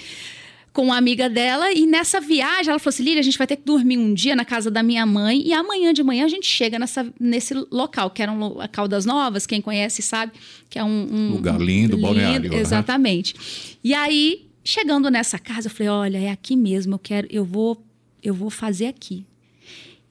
com 0.76 0.84
uma 0.84 0.98
amiga 0.98 1.30
dela 1.30 1.72
e 1.72 1.88
nessa 1.88 2.20
viagem 2.20 2.70
ela 2.70 2.80
falou 2.80 2.90
assim: 2.90 3.04
Lília, 3.04 3.22
a 3.22 3.24
gente 3.24 3.38
vai 3.38 3.48
ter 3.48 3.56
que 3.56 3.64
dormir 3.64 3.98
um 3.98 4.14
dia 4.14 4.36
na 4.36 4.44
casa 4.44 4.70
da 4.70 4.84
minha 4.84 5.06
mãe 5.06 5.42
e 5.46 5.54
amanhã 5.54 5.94
de 5.94 6.04
manhã 6.04 6.26
a 6.26 6.28
gente 6.28 6.46
chega 6.46 6.78
nessa, 6.78 7.08
nesse 7.18 7.54
local, 7.72 8.10
que 8.10 8.22
era 8.22 8.30
um, 8.30 8.60
a 8.60 8.68
Caldas 8.68 9.06
Novas, 9.06 9.48
quem 9.48 9.62
conhece 9.62 10.02
sabe, 10.02 10.34
que 10.70 10.78
é 10.78 10.84
um, 10.84 11.08
um 11.10 11.32
lugar 11.32 11.60
lindo, 11.62 11.96
um, 11.96 12.02
balneário. 12.02 12.54
Exatamente. 12.54 13.78
E 13.82 13.94
aí, 13.94 14.48
chegando 14.66 15.10
nessa 15.10 15.40
casa, 15.40 15.68
eu 15.68 15.72
falei: 15.72 15.90
olha, 15.90 16.18
é 16.18 16.30
aqui 16.30 16.58
mesmo, 16.58 16.96
eu 16.96 17.00
quero, 17.00 17.28
eu 17.32 17.46
vou, 17.46 17.82
eu 18.22 18.34
vou 18.34 18.50
fazer 18.50 18.88
aqui. 18.88 19.26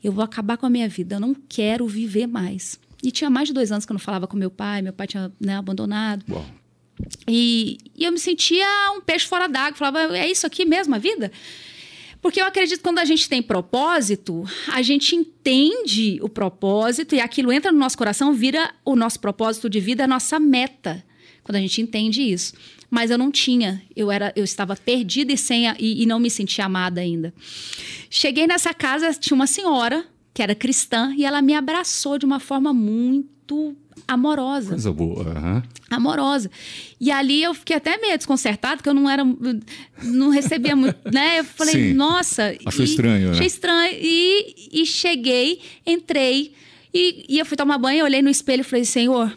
Eu 0.02 0.12
vou 0.12 0.24
acabar 0.24 0.56
com 0.56 0.64
a 0.64 0.70
minha 0.70 0.88
vida, 0.88 1.16
eu 1.16 1.20
não 1.20 1.34
quero 1.46 1.86
viver 1.86 2.26
mais. 2.26 2.78
E 3.04 3.10
tinha 3.10 3.28
mais 3.28 3.48
de 3.48 3.54
dois 3.54 3.70
anos 3.70 3.84
que 3.84 3.92
eu 3.92 3.94
não 3.94 4.00
falava 4.00 4.26
com 4.26 4.34
meu 4.34 4.50
pai, 4.50 4.80
meu 4.80 4.92
pai 4.92 5.06
tinha 5.06 5.30
né, 5.38 5.56
abandonado. 5.56 6.24
Uau. 6.28 6.44
E, 7.28 7.78
e 7.94 8.04
eu 8.04 8.12
me 8.12 8.18
sentia 8.18 8.66
um 8.96 9.00
peixe 9.00 9.26
fora 9.26 9.46
d'água. 9.46 9.76
Falava, 9.76 10.16
é 10.16 10.30
isso 10.30 10.46
aqui 10.46 10.64
mesmo 10.64 10.94
a 10.94 10.98
vida? 10.98 11.30
Porque 12.22 12.40
eu 12.40 12.46
acredito 12.46 12.78
que 12.78 12.82
quando 12.82 13.00
a 13.00 13.04
gente 13.04 13.28
tem 13.28 13.42
propósito, 13.42 14.44
a 14.72 14.80
gente 14.80 15.14
entende 15.14 16.18
o 16.22 16.28
propósito 16.28 17.14
e 17.14 17.20
aquilo 17.20 17.52
entra 17.52 17.70
no 17.70 17.78
nosso 17.78 17.98
coração, 17.98 18.32
vira 18.32 18.72
o 18.82 18.96
nosso 18.96 19.20
propósito 19.20 19.68
de 19.68 19.80
vida, 19.80 20.04
a 20.04 20.08
nossa 20.08 20.40
meta. 20.40 21.04
Quando 21.42 21.56
a 21.56 21.60
gente 21.60 21.82
entende 21.82 22.22
isso. 22.22 22.54
Mas 22.90 23.10
eu 23.10 23.18
não 23.18 23.30
tinha, 23.30 23.82
eu 23.94 24.10
era, 24.10 24.32
eu 24.34 24.44
estava 24.44 24.74
perdida 24.76 25.32
e 25.32 25.36
sem 25.36 25.68
a, 25.68 25.76
e, 25.78 26.02
e 26.02 26.06
não 26.06 26.18
me 26.18 26.30
sentia 26.30 26.64
amada 26.64 27.02
ainda. 27.02 27.34
Cheguei 28.08 28.46
nessa 28.46 28.72
casa, 28.72 29.12
tinha 29.12 29.34
uma 29.34 29.46
senhora 29.46 30.06
que 30.34 30.42
era 30.42 30.54
cristã, 30.54 31.14
e 31.16 31.24
ela 31.24 31.40
me 31.40 31.54
abraçou 31.54 32.18
de 32.18 32.26
uma 32.26 32.40
forma 32.40 32.74
muito 32.74 33.76
amorosa. 34.06 34.70
Coisa 34.70 34.92
boa. 34.92 35.24
Uhum. 35.24 35.62
Amorosa. 35.88 36.50
E 37.00 37.10
ali 37.12 37.42
eu 37.42 37.54
fiquei 37.54 37.76
até 37.76 37.96
meio 37.96 38.18
desconcertada, 38.18 38.76
porque 38.76 38.88
eu 38.88 38.94
não 38.94 39.08
era. 39.08 39.24
Não 40.02 40.30
recebia 40.30 40.74
muito. 40.74 40.98
né? 41.10 41.38
Eu 41.38 41.44
falei, 41.44 41.74
Sim. 41.74 41.94
nossa. 41.94 42.54
Achou 42.66 42.84
e, 42.84 42.88
estranho, 42.88 43.26
né? 43.28 43.32
Achei 43.32 43.46
estranho. 43.46 43.96
E, 44.00 44.70
e 44.72 44.84
cheguei, 44.84 45.60
entrei, 45.86 46.52
e, 46.92 47.26
e 47.28 47.38
eu 47.38 47.46
fui 47.46 47.56
tomar 47.56 47.78
banho, 47.78 48.04
olhei 48.04 48.22
no 48.22 48.30
espelho 48.30 48.60
e 48.60 48.64
falei, 48.64 48.84
Senhor, 48.84 49.36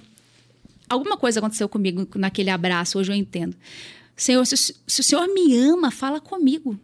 alguma 0.89 1.17
coisa 1.17 1.39
aconteceu 1.39 1.67
comigo 1.67 2.07
naquele 2.15 2.51
abraço, 2.51 2.99
hoje 2.99 3.11
eu 3.11 3.15
entendo. 3.15 3.55
Senhor, 4.15 4.43
se, 4.45 4.55
se 4.55 5.01
o 5.01 5.03
Senhor 5.03 5.27
me 5.27 5.55
ama, 5.57 5.91
fala 5.91 6.19
comigo. 6.19 6.79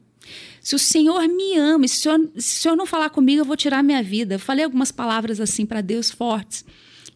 Se 0.61 0.75
o 0.75 0.79
Senhor 0.79 1.27
me 1.27 1.57
ama, 1.57 1.87
se 1.87 1.97
o 1.97 2.01
Senhor, 2.01 2.29
se 2.37 2.59
o 2.59 2.61
Senhor 2.61 2.75
não 2.75 2.85
falar 2.85 3.09
comigo, 3.09 3.41
eu 3.41 3.45
vou 3.45 3.57
tirar 3.57 3.83
minha 3.83 4.01
vida. 4.01 4.35
Eu 4.35 4.39
falei 4.39 4.63
algumas 4.63 4.91
palavras 4.91 5.39
assim 5.39 5.65
para 5.65 5.81
Deus 5.81 6.09
fortes. 6.09 6.65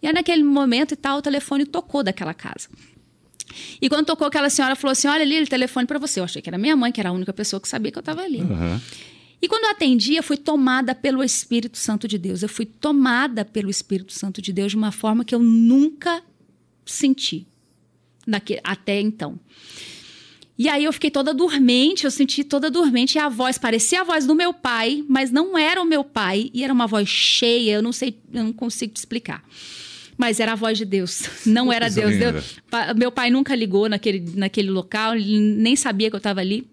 E 0.01 0.07
aí, 0.07 0.13
naquele 0.13 0.43
momento 0.43 0.93
e 0.93 0.97
tal, 0.97 1.19
o 1.19 1.21
telefone 1.21 1.65
tocou 1.65 2.03
daquela 2.03 2.33
casa. 2.33 2.67
E 3.81 3.89
quando 3.89 4.05
tocou, 4.05 4.27
aquela 4.27 4.49
senhora 4.49 4.75
falou 4.75 4.91
assim: 4.91 5.07
Olha, 5.07 5.21
ali, 5.21 5.41
o 5.41 5.47
telefone 5.47 5.87
para 5.87 5.97
você. 5.97 6.19
Eu 6.19 6.25
achei 6.25 6.41
que 6.41 6.49
era 6.49 6.57
minha 6.57 6.75
mãe, 6.75 6.91
que 6.91 6.99
era 6.99 7.09
a 7.09 7.13
única 7.13 7.33
pessoa 7.33 7.59
que 7.59 7.67
sabia 7.67 7.91
que 7.91 7.97
eu 7.97 8.01
estava 8.01 8.21
ali. 8.21 8.41
Uhum. 8.41 8.79
E 9.41 9.47
quando 9.47 9.65
eu 9.65 9.69
atendi, 9.69 10.15
eu 10.15 10.23
fui 10.23 10.37
tomada 10.37 10.95
pelo 10.95 11.23
Espírito 11.23 11.77
Santo 11.77 12.07
de 12.07 12.17
Deus. 12.17 12.41
Eu 12.41 12.49
fui 12.49 12.65
tomada 12.65 13.45
pelo 13.45 13.69
Espírito 13.69 14.13
Santo 14.13 14.41
de 14.41 14.51
Deus 14.51 14.71
de 14.71 14.77
uma 14.77 14.91
forma 14.91 15.23
que 15.23 15.33
eu 15.33 15.39
nunca 15.39 16.23
senti 16.85 17.47
até 18.63 18.99
então. 18.99 19.39
E 20.57 20.67
aí 20.67 20.85
eu 20.85 20.93
fiquei 20.93 21.11
toda 21.11 21.33
dormente, 21.33 22.05
eu 22.05 22.11
senti 22.11 22.43
toda 22.43 22.71
dormente 22.71 23.15
e 23.15 23.19
a 23.19 23.29
voz 23.29 23.59
parecia 23.59 24.01
a 24.01 24.03
voz 24.03 24.25
do 24.25 24.33
meu 24.33 24.53
pai, 24.53 25.03
mas 25.07 25.29
não 25.29 25.55
era 25.55 25.79
o 25.79 25.85
meu 25.85 26.03
pai 26.03 26.49
e 26.51 26.63
era 26.63 26.73
uma 26.73 26.87
voz 26.87 27.07
cheia, 27.07 27.73
eu 27.73 27.81
não 27.81 27.91
sei, 27.91 28.17
eu 28.33 28.43
não 28.43 28.51
consigo 28.51 28.91
te 28.91 28.97
explicar. 28.97 29.43
Mas 30.17 30.39
era 30.39 30.53
a 30.53 30.55
voz 30.55 30.77
de 30.77 30.85
Deus, 30.85 31.29
não 31.45 31.71
era 31.71 31.89
Deus. 31.89 32.17
Deus. 32.17 32.57
Meu 32.95 33.11
pai 33.11 33.29
nunca 33.29 33.53
ligou 33.53 33.87
naquele, 33.87 34.31
naquele 34.35 34.71
local, 34.71 35.15
ele 35.15 35.39
nem 35.39 35.75
sabia 35.75 36.09
que 36.09 36.15
eu 36.15 36.19
estava 36.19 36.39
ali. 36.41 36.67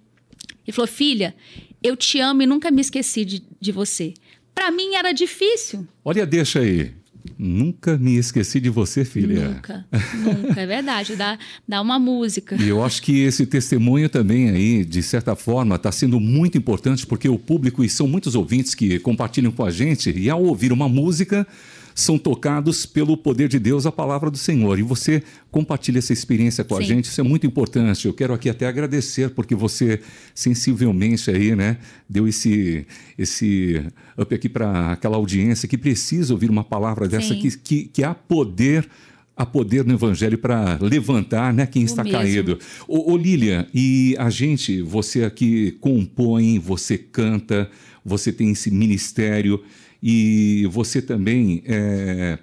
Ele 0.66 0.74
falou: 0.74 0.88
Filha, 0.88 1.34
eu 1.82 1.94
te 1.94 2.18
amo 2.18 2.40
e 2.40 2.46
nunca 2.46 2.70
me 2.70 2.80
esqueci 2.80 3.22
de, 3.22 3.42
de 3.60 3.70
você. 3.70 4.14
Para 4.54 4.70
mim 4.70 4.94
era 4.94 5.12
difícil. 5.12 5.86
Olha, 6.02 6.24
deixa 6.24 6.60
aí. 6.60 6.92
Nunca 7.38 7.98
me 7.98 8.16
esqueci 8.16 8.60
de 8.60 8.70
você, 8.70 9.04
filha. 9.04 9.48
Nunca, 9.48 9.86
nunca, 10.14 10.60
é 10.60 10.66
verdade. 10.66 11.16
Dá, 11.16 11.38
dá 11.66 11.80
uma 11.80 11.98
música. 11.98 12.56
E 12.60 12.68
eu 12.68 12.84
acho 12.84 13.02
que 13.02 13.22
esse 13.22 13.46
testemunho 13.46 14.08
também 14.08 14.50
aí, 14.50 14.84
de 14.84 15.02
certa 15.02 15.34
forma, 15.34 15.76
está 15.76 15.90
sendo 15.90 16.20
muito 16.20 16.56
importante 16.56 17.06
porque 17.06 17.28
o 17.28 17.38
público, 17.38 17.84
e 17.84 17.88
são 17.88 18.06
muitos 18.06 18.34
ouvintes 18.34 18.74
que 18.74 18.98
compartilham 18.98 19.52
com 19.52 19.64
a 19.64 19.70
gente, 19.70 20.10
e 20.10 20.30
ao 20.30 20.42
ouvir 20.42 20.72
uma 20.72 20.88
música, 20.88 21.46
são 21.94 22.18
tocados 22.18 22.84
pelo 22.84 23.16
poder 23.16 23.48
de 23.48 23.58
Deus, 23.58 23.86
a 23.86 23.92
palavra 23.92 24.30
do 24.30 24.36
Senhor. 24.36 24.78
E 24.78 24.82
você 24.82 25.22
compartilha 25.50 25.98
essa 25.98 26.12
experiência 26.12 26.64
com 26.64 26.76
Sim. 26.76 26.82
a 26.82 26.84
gente, 26.84 27.04
isso 27.04 27.20
é 27.20 27.24
muito 27.24 27.46
importante. 27.46 28.06
Eu 28.06 28.12
quero 28.12 28.34
aqui 28.34 28.50
até 28.50 28.66
agradecer, 28.66 29.30
porque 29.30 29.54
você 29.54 30.00
sensivelmente 30.34 31.30
aí, 31.30 31.54
né, 31.54 31.78
deu 32.08 32.26
esse, 32.26 32.84
esse 33.16 33.80
up 34.18 34.34
aqui 34.34 34.48
para 34.48 34.92
aquela 34.92 35.16
audiência 35.16 35.68
que 35.68 35.78
precisa 35.78 36.34
ouvir 36.34 36.50
uma 36.50 36.64
palavra 36.64 37.06
dessa, 37.06 37.34
que, 37.34 37.56
que, 37.56 37.84
que 37.84 38.02
há 38.02 38.12
poder 38.12 38.88
há 39.36 39.44
poder 39.44 39.84
no 39.84 39.94
Evangelho 39.94 40.38
para 40.38 40.78
levantar 40.80 41.52
né, 41.52 41.66
quem 41.66 41.82
o 41.82 41.86
está 41.86 42.04
mesmo. 42.04 42.18
caído. 42.18 42.58
Ô, 42.86 43.12
ô 43.12 43.16
Lília, 43.16 43.66
e 43.74 44.14
a 44.18 44.30
gente, 44.30 44.80
você 44.80 45.24
aqui 45.24 45.72
compõe, 45.80 46.58
você 46.58 46.96
canta, 46.96 47.68
você 48.04 48.32
tem 48.32 48.52
esse 48.52 48.70
ministério. 48.70 49.60
E 50.06 50.68
você 50.70 51.00
também 51.00 51.62
é, 51.64 52.38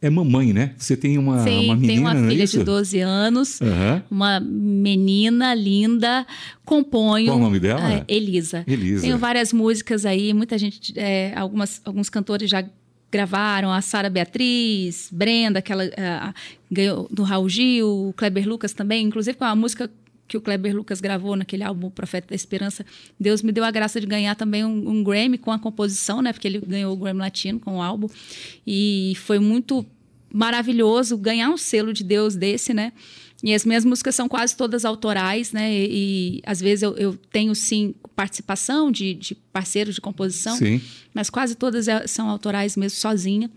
é 0.00 0.08
mamãe, 0.08 0.54
né? 0.54 0.74
Você 0.78 0.96
tem 0.96 1.18
uma, 1.18 1.44
Sim, 1.44 1.66
uma 1.66 1.76
menina, 1.76 1.92
tem 1.92 1.98
uma 1.98 2.16
é 2.16 2.30
filha 2.30 2.42
é 2.44 2.46
de 2.46 2.64
12 2.64 3.00
anos, 3.00 3.60
uhum. 3.60 4.02
uma 4.10 4.40
menina 4.40 5.54
linda, 5.54 6.26
componho... 6.64 7.26
Qual 7.26 7.36
o 7.36 7.42
nome 7.42 7.60
dela? 7.60 7.92
É, 7.92 8.04
Elisa. 8.08 8.64
Elisa. 8.66 9.02
Tenho 9.02 9.18
várias 9.18 9.52
músicas 9.52 10.06
aí, 10.06 10.32
muita 10.32 10.56
gente, 10.56 10.98
é, 10.98 11.34
algumas, 11.36 11.82
alguns 11.84 12.08
cantores 12.08 12.48
já 12.48 12.64
gravaram, 13.12 13.70
a 13.70 13.82
Sara 13.82 14.08
Beatriz, 14.08 15.10
Brenda, 15.12 15.58
aquela 15.58 15.84
uh, 15.84 16.34
ganhou 16.70 17.08
do 17.10 17.24
Raul 17.24 17.48
Gil, 17.48 18.08
o 18.08 18.14
Kleber 18.14 18.48
Lucas 18.48 18.72
também, 18.72 19.04
inclusive 19.04 19.36
com 19.36 19.44
a 19.44 19.54
música 19.54 19.90
que 20.28 20.36
o 20.36 20.40
Kleber 20.40 20.74
Lucas 20.74 21.00
gravou 21.00 21.36
naquele 21.36 21.62
álbum 21.62 21.90
Profeta 21.90 22.28
da 22.28 22.34
Esperança, 22.34 22.84
Deus 23.18 23.42
me 23.42 23.52
deu 23.52 23.64
a 23.64 23.70
graça 23.70 24.00
de 24.00 24.06
ganhar 24.06 24.34
também 24.34 24.64
um, 24.64 24.88
um, 24.88 25.04
Grammy 25.04 25.38
com 25.38 25.52
a 25.52 25.58
composição, 25.58 26.20
né? 26.20 26.32
Porque 26.32 26.48
ele 26.48 26.60
ganhou 26.60 26.92
o 26.92 26.96
Grammy 26.96 27.20
Latino 27.20 27.60
com 27.60 27.76
o 27.76 27.82
álbum. 27.82 28.08
E 28.66 29.14
foi 29.16 29.38
muito 29.38 29.86
maravilhoso 30.32 31.16
ganhar 31.16 31.48
um 31.50 31.56
selo 31.56 31.92
de 31.92 32.02
Deus 32.02 32.34
desse, 32.34 32.74
né? 32.74 32.92
E 33.42 33.54
as 33.54 33.64
minhas 33.64 33.84
músicas 33.84 34.14
são 34.14 34.28
quase 34.28 34.56
todas 34.56 34.84
autorais, 34.84 35.52
né? 35.52 35.72
E, 35.72 36.38
e 36.38 36.42
às 36.44 36.60
vezes 36.60 36.82
eu, 36.82 36.96
eu, 36.96 37.16
tenho, 37.30 37.54
sim, 37.54 37.94
participação 38.14 38.90
de, 38.90 39.14
de 39.14 39.34
parceiros 39.52 39.96
de 39.96 40.00
composição, 40.00 40.56
sim. 40.56 40.80
mas 41.14 41.28
quase 41.28 41.54
todas 41.54 41.86
é, 41.86 42.06
são 42.06 42.28
autorais 42.28 42.76
mesmo, 42.76 42.98
sozinha. 42.98 43.50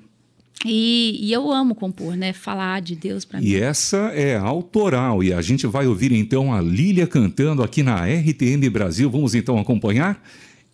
E, 0.65 1.17
e, 1.21 1.31
eu 1.31 1.51
amo 1.51 1.73
compor, 1.73 2.17
né? 2.17 2.33
Falar 2.33 2.81
de 2.81 2.95
Deus 2.95 3.23
para 3.23 3.39
mim. 3.39 3.45
E 3.45 3.55
essa 3.55 3.97
é 4.13 4.35
autoral. 4.35 5.23
E 5.23 5.33
a 5.33 5.41
gente 5.41 5.65
vai 5.65 5.87
ouvir 5.87 6.11
então 6.11 6.53
a 6.53 6.61
Lília 6.61 7.07
cantando 7.07 7.63
aqui 7.63 7.81
na 7.81 8.05
RTM 8.05 8.69
Brasil. 8.69 9.09
Vamos 9.09 9.33
então 9.33 9.57
acompanhar? 9.57 10.21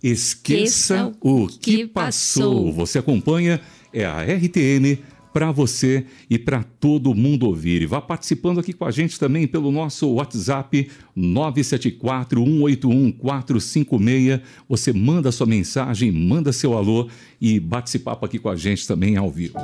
Esqueça, 0.01 0.95
Esqueça 0.95 1.13
o 1.21 1.47
que, 1.47 1.77
que 1.77 1.87
passou. 1.87 2.63
passou. 2.63 2.73
Você 2.73 2.99
acompanha, 2.99 3.61
é 3.93 4.05
a 4.05 4.23
RTM 4.23 4.99
para 5.35 5.51
você 5.51 6.05
e 6.29 6.39
para 6.39 6.63
todo 6.63 7.13
mundo 7.13 7.45
ouvir. 7.45 7.81
E 7.81 7.85
vá 7.85 7.99
participando 7.99 8.57
aqui 8.57 8.71
com 8.71 8.85
a 8.85 8.91
gente 8.91 9.19
também 9.19 9.45
pelo 9.45 9.69
nosso 9.69 10.07
WhatsApp 10.13 10.89
974 11.13 12.41
181 12.41 13.11
456. 13.11 14.39
Você 14.69 14.93
manda 14.93 15.33
sua 15.33 15.45
mensagem, 15.45 16.09
manda 16.09 16.53
seu 16.53 16.77
alô 16.77 17.09
e 17.41 17.59
bate 17.59 17.89
esse 17.89 17.99
papo 17.99 18.25
aqui 18.25 18.39
com 18.39 18.47
a 18.47 18.55
gente 18.55 18.87
também 18.87 19.17
ao 19.17 19.29
vivo. 19.29 19.59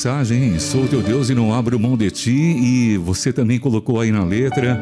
Mensagem, 0.00 0.44
hein? 0.44 0.58
Sou 0.58 0.88
teu 0.88 1.02
Deus 1.02 1.28
e 1.28 1.34
não 1.34 1.52
abro 1.52 1.78
mão 1.78 1.94
de 1.94 2.10
ti. 2.10 2.30
E 2.30 2.96
você 2.96 3.34
também 3.34 3.58
colocou 3.58 4.00
aí 4.00 4.10
na 4.10 4.24
letra, 4.24 4.80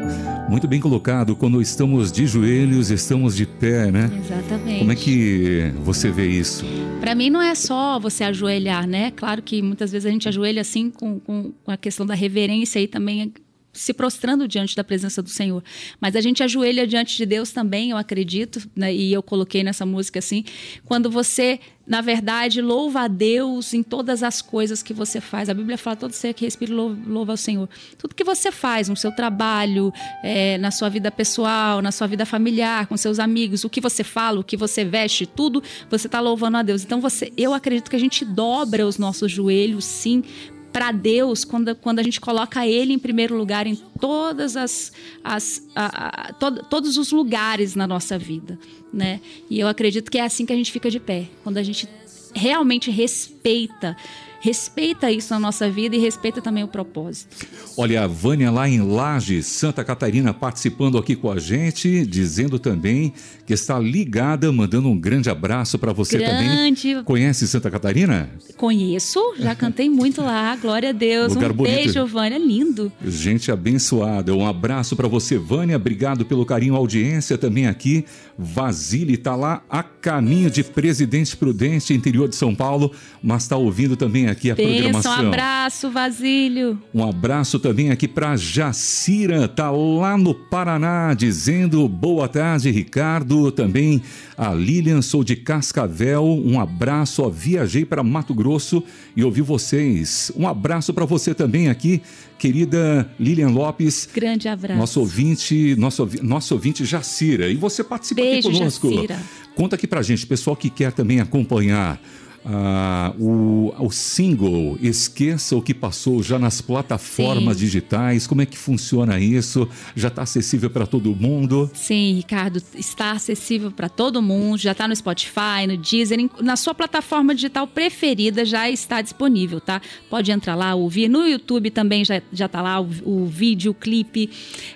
muito 0.49 0.65
bem 0.65 0.79
colocado, 0.79 1.35
quando 1.35 1.61
estamos 1.61 2.09
de 2.09 2.25
joelhos, 2.25 2.89
estamos 2.89 3.35
de 3.35 3.45
pé, 3.45 3.91
né? 3.91 4.09
Exatamente. 4.17 4.79
Como 4.79 4.91
é 4.93 4.95
que 4.95 5.73
você 5.83 6.09
vê 6.09 6.25
isso? 6.25 6.63
Para 7.01 7.13
mim 7.15 7.29
não 7.29 7.41
é 7.41 7.53
só 7.53 7.99
você 7.99 8.23
ajoelhar, 8.23 8.87
né? 8.87 9.11
Claro 9.11 9.41
que 9.41 9.61
muitas 9.61 9.91
vezes 9.91 10.05
a 10.05 10.09
gente 10.09 10.29
ajoelha 10.29 10.61
assim 10.61 10.89
com, 10.89 11.19
com 11.19 11.51
a 11.67 11.75
questão 11.75 12.05
da 12.05 12.13
reverência 12.13 12.79
e 12.79 12.87
também 12.87 13.33
se 13.71 13.93
prostrando 13.93 14.47
diante 14.47 14.75
da 14.75 14.83
presença 14.83 15.21
do 15.21 15.29
Senhor. 15.29 15.63
Mas 16.01 16.15
a 16.15 16.21
gente 16.21 16.41
ajoelha 16.41 16.87
diante 16.87 17.15
de 17.15 17.25
Deus 17.25 17.51
também, 17.51 17.91
eu 17.91 17.97
acredito, 17.97 18.67
né? 18.75 18.93
e 18.93 19.13
eu 19.13 19.21
coloquei 19.21 19.63
nessa 19.63 19.85
música 19.85 20.19
assim, 20.19 20.43
quando 20.85 21.09
você, 21.09 21.59
na 21.85 22.01
verdade, 22.01 22.61
louva 22.61 23.01
a 23.01 23.07
Deus 23.07 23.73
em 23.73 23.83
todas 23.83 24.23
as 24.23 24.41
coisas 24.41 24.81
que 24.81 24.93
você 24.93 25.21
faz. 25.21 25.49
A 25.49 25.53
Bíblia 25.53 25.77
fala, 25.77 25.95
todo 25.95 26.11
ser 26.13 26.33
que 26.33 26.45
respira 26.45 26.73
louva, 26.73 27.33
ao 27.33 27.37
Senhor. 27.37 27.69
Tudo 27.97 28.15
que 28.15 28.23
você 28.23 28.51
faz, 28.51 28.89
no 28.89 28.97
seu 28.97 29.11
trabalho, 29.11 29.93
é, 30.23 30.57
na 30.57 30.71
sua 30.71 30.89
vida 30.89 31.11
pessoal, 31.11 31.81
na 31.81 31.91
sua 31.91 32.07
vida 32.07 32.25
familiar, 32.25 32.87
com 32.87 32.97
seus 32.97 33.19
amigos, 33.19 33.63
o 33.63 33.69
que 33.69 33.79
você 33.79 34.03
fala, 34.03 34.39
o 34.39 34.43
que 34.43 34.57
você 34.57 34.83
veste, 34.83 35.25
tudo, 35.25 35.61
você 35.89 36.07
está 36.07 36.19
louvando 36.19 36.57
a 36.57 36.63
Deus. 36.63 36.83
Então, 36.83 36.99
você, 36.99 37.31
eu 37.37 37.53
acredito 37.53 37.89
que 37.89 37.95
a 37.95 37.99
gente 37.99 38.25
dobra 38.25 38.85
os 38.85 38.97
nossos 38.97 39.31
joelhos, 39.31 39.85
sim, 39.85 40.23
para 40.71 40.91
Deus 40.91 41.43
quando, 41.43 41.75
quando 41.75 41.99
a 41.99 42.03
gente 42.03 42.21
coloca 42.21 42.65
Ele 42.65 42.93
em 42.93 42.99
primeiro 42.99 43.35
lugar 43.35 43.67
em 43.67 43.75
todas 43.75 44.55
as, 44.55 44.91
as 45.23 45.67
a, 45.75 46.29
a, 46.29 46.33
to, 46.33 46.63
todos 46.69 46.97
os 46.97 47.11
lugares 47.11 47.75
na 47.75 47.87
nossa 47.87 48.17
vida, 48.17 48.57
né? 48.93 49.19
E 49.49 49.59
eu 49.59 49.67
acredito 49.67 50.09
que 50.11 50.17
é 50.17 50.23
assim 50.23 50.45
que 50.45 50.53
a 50.53 50.55
gente 50.55 50.71
fica 50.71 50.89
de 50.89 50.99
pé, 50.99 51.27
quando 51.43 51.57
a 51.57 51.63
gente 51.63 51.87
realmente 52.33 52.91
respeita 52.91 53.97
respeita 54.39 55.11
isso 55.11 55.33
na 55.33 55.39
nossa 55.39 55.69
vida 55.69 55.95
e 55.95 55.99
respeita 55.99 56.41
também 56.41 56.63
o 56.63 56.67
propósito. 56.67 57.45
Olha, 57.77 58.03
a 58.03 58.07
Vânia 58.07 58.51
lá 58.51 58.67
em 58.67 58.81
Lages, 58.81 59.45
Santa 59.45 59.83
Catarina, 59.83 60.33
participando 60.33 60.97
aqui 60.97 61.15
com 61.15 61.31
a 61.31 61.39
gente, 61.39 62.05
dizendo 62.05 62.57
também 62.57 63.13
que 63.45 63.53
está 63.53 63.79
ligada, 63.79 64.51
mandando 64.51 64.89
um 64.89 64.97
grande 64.97 65.29
abraço 65.29 65.77
para 65.77 65.91
você 65.91 66.17
grande... 66.17 66.93
também. 66.93 67.03
Conhece 67.03 67.47
Santa 67.47 67.69
Catarina? 67.69 68.29
Conheço, 68.55 69.19
já 69.37 69.53
cantei 69.55 69.89
muito 69.89 70.21
lá, 70.21 70.55
glória 70.55 70.89
a 70.89 70.93
Deus. 70.93 71.33
Lugar 71.33 71.51
um 71.51 71.55
bonito. 71.55 71.75
beijo, 71.75 72.05
Vânia, 72.05 72.37
lindo. 72.37 72.91
Gente 73.05 73.51
abençoada, 73.51 74.33
um 74.33 74.47
abraço 74.47 74.95
para 74.95 75.07
você, 75.07 75.37
Vânia, 75.37 75.75
obrigado 75.75 76.25
pelo 76.25 76.45
carinho, 76.45 76.75
audiência 76.75 77.37
também 77.37 77.67
aqui. 77.67 78.05
Vasile 78.37 79.15
está 79.15 79.35
lá 79.35 79.63
a 79.69 79.83
caminho 79.83 80.49
de 80.49 80.63
Presidente 80.63 81.35
Prudente, 81.35 81.93
interior 81.93 82.29
de 82.29 82.35
São 82.35 82.55
Paulo, 82.55 82.91
mas 83.21 83.43
está 83.43 83.57
ouvindo 83.57 83.97
também 83.97 84.28
aqui 84.29 84.51
a 84.51 84.55
Benção, 84.55 84.73
programação. 84.73 85.11
Um 85.11 85.27
abraço, 85.27 85.91
Vasílio. 85.91 86.81
Um 86.93 87.03
abraço 87.03 87.59
também 87.59 87.91
aqui 87.91 88.07
para 88.07 88.35
Jacira, 88.35 89.47
tá 89.47 89.69
lá 89.71 90.17
no 90.17 90.33
Paraná, 90.33 91.13
dizendo 91.13 91.87
boa 91.87 92.27
tarde, 92.27 92.71
Ricardo. 92.71 93.51
Também 93.51 94.01
a 94.37 94.53
Lilian, 94.53 95.01
sou 95.01 95.23
de 95.23 95.35
Cascavel. 95.35 96.23
Um 96.23 96.59
abraço, 96.59 97.23
ó, 97.23 97.29
viajei 97.29 97.85
para 97.85 98.03
Mato 98.03 98.33
Grosso 98.33 98.83
e 99.15 99.23
ouvi 99.23 99.41
vocês. 99.41 100.31
Um 100.35 100.47
abraço 100.47 100.93
para 100.93 101.05
você 101.05 101.33
também 101.33 101.69
aqui, 101.69 102.01
querida 102.37 103.09
Lilian 103.19 103.49
Lopes. 103.49 104.07
Grande 104.13 104.47
abraço. 104.47 104.79
Nosso 104.79 104.99
ouvinte, 104.99 105.75
nosso, 105.77 106.07
nosso 106.21 106.53
ouvinte 106.53 106.85
Jacira. 106.85 107.49
E 107.49 107.55
você 107.55 107.83
participa 107.83 108.21
Beijo, 108.21 108.49
aqui 108.49 108.57
conosco. 108.57 108.93
Jacira. 108.93 109.19
Conta 109.55 109.75
aqui 109.75 109.87
pra 109.87 110.01
gente, 110.01 110.25
pessoal 110.25 110.55
que 110.55 110.69
quer 110.69 110.91
também 110.93 111.19
acompanhar 111.19 111.99
ah, 112.45 113.13
o, 113.19 113.73
o 113.79 113.91
single 113.91 114.77
Esqueça 114.81 115.55
o 115.55 115.61
que 115.61 115.73
passou 115.73 116.23
já 116.23 116.39
nas 116.39 116.61
plataformas 116.61 117.57
Sim. 117.57 117.65
digitais. 117.65 118.27
Como 118.27 118.41
é 118.41 118.45
que 118.45 118.57
funciona 118.57 119.19
isso? 119.19 119.67
Já 119.95 120.07
está 120.07 120.21
acessível 120.21 120.69
para 120.69 120.85
todo 120.85 121.15
mundo? 121.15 121.69
Sim, 121.73 122.13
Ricardo, 122.13 122.61
está 122.75 123.11
acessível 123.11 123.71
para 123.71 123.89
todo 123.89 124.21
mundo. 124.21 124.57
Já 124.57 124.71
está 124.71 124.87
no 124.87 124.95
Spotify, 124.95 125.67
no 125.67 125.77
Deezer, 125.77 126.17
na 126.41 126.55
sua 126.55 126.73
plataforma 126.73 127.35
digital 127.35 127.67
preferida 127.67 128.45
já 128.45 128.69
está 128.69 129.01
disponível, 129.01 129.59
tá? 129.59 129.81
Pode 130.09 130.31
entrar 130.31 130.55
lá, 130.55 130.75
ouvir. 130.75 131.09
No 131.09 131.27
YouTube 131.27 131.69
também 131.69 132.05
já 132.05 132.21
já 132.31 132.45
está 132.45 132.61
lá 132.61 132.79
o, 132.79 132.89
o, 133.03 133.25
vídeo, 133.25 133.71
o 133.71 133.73
clipe. 133.73 134.29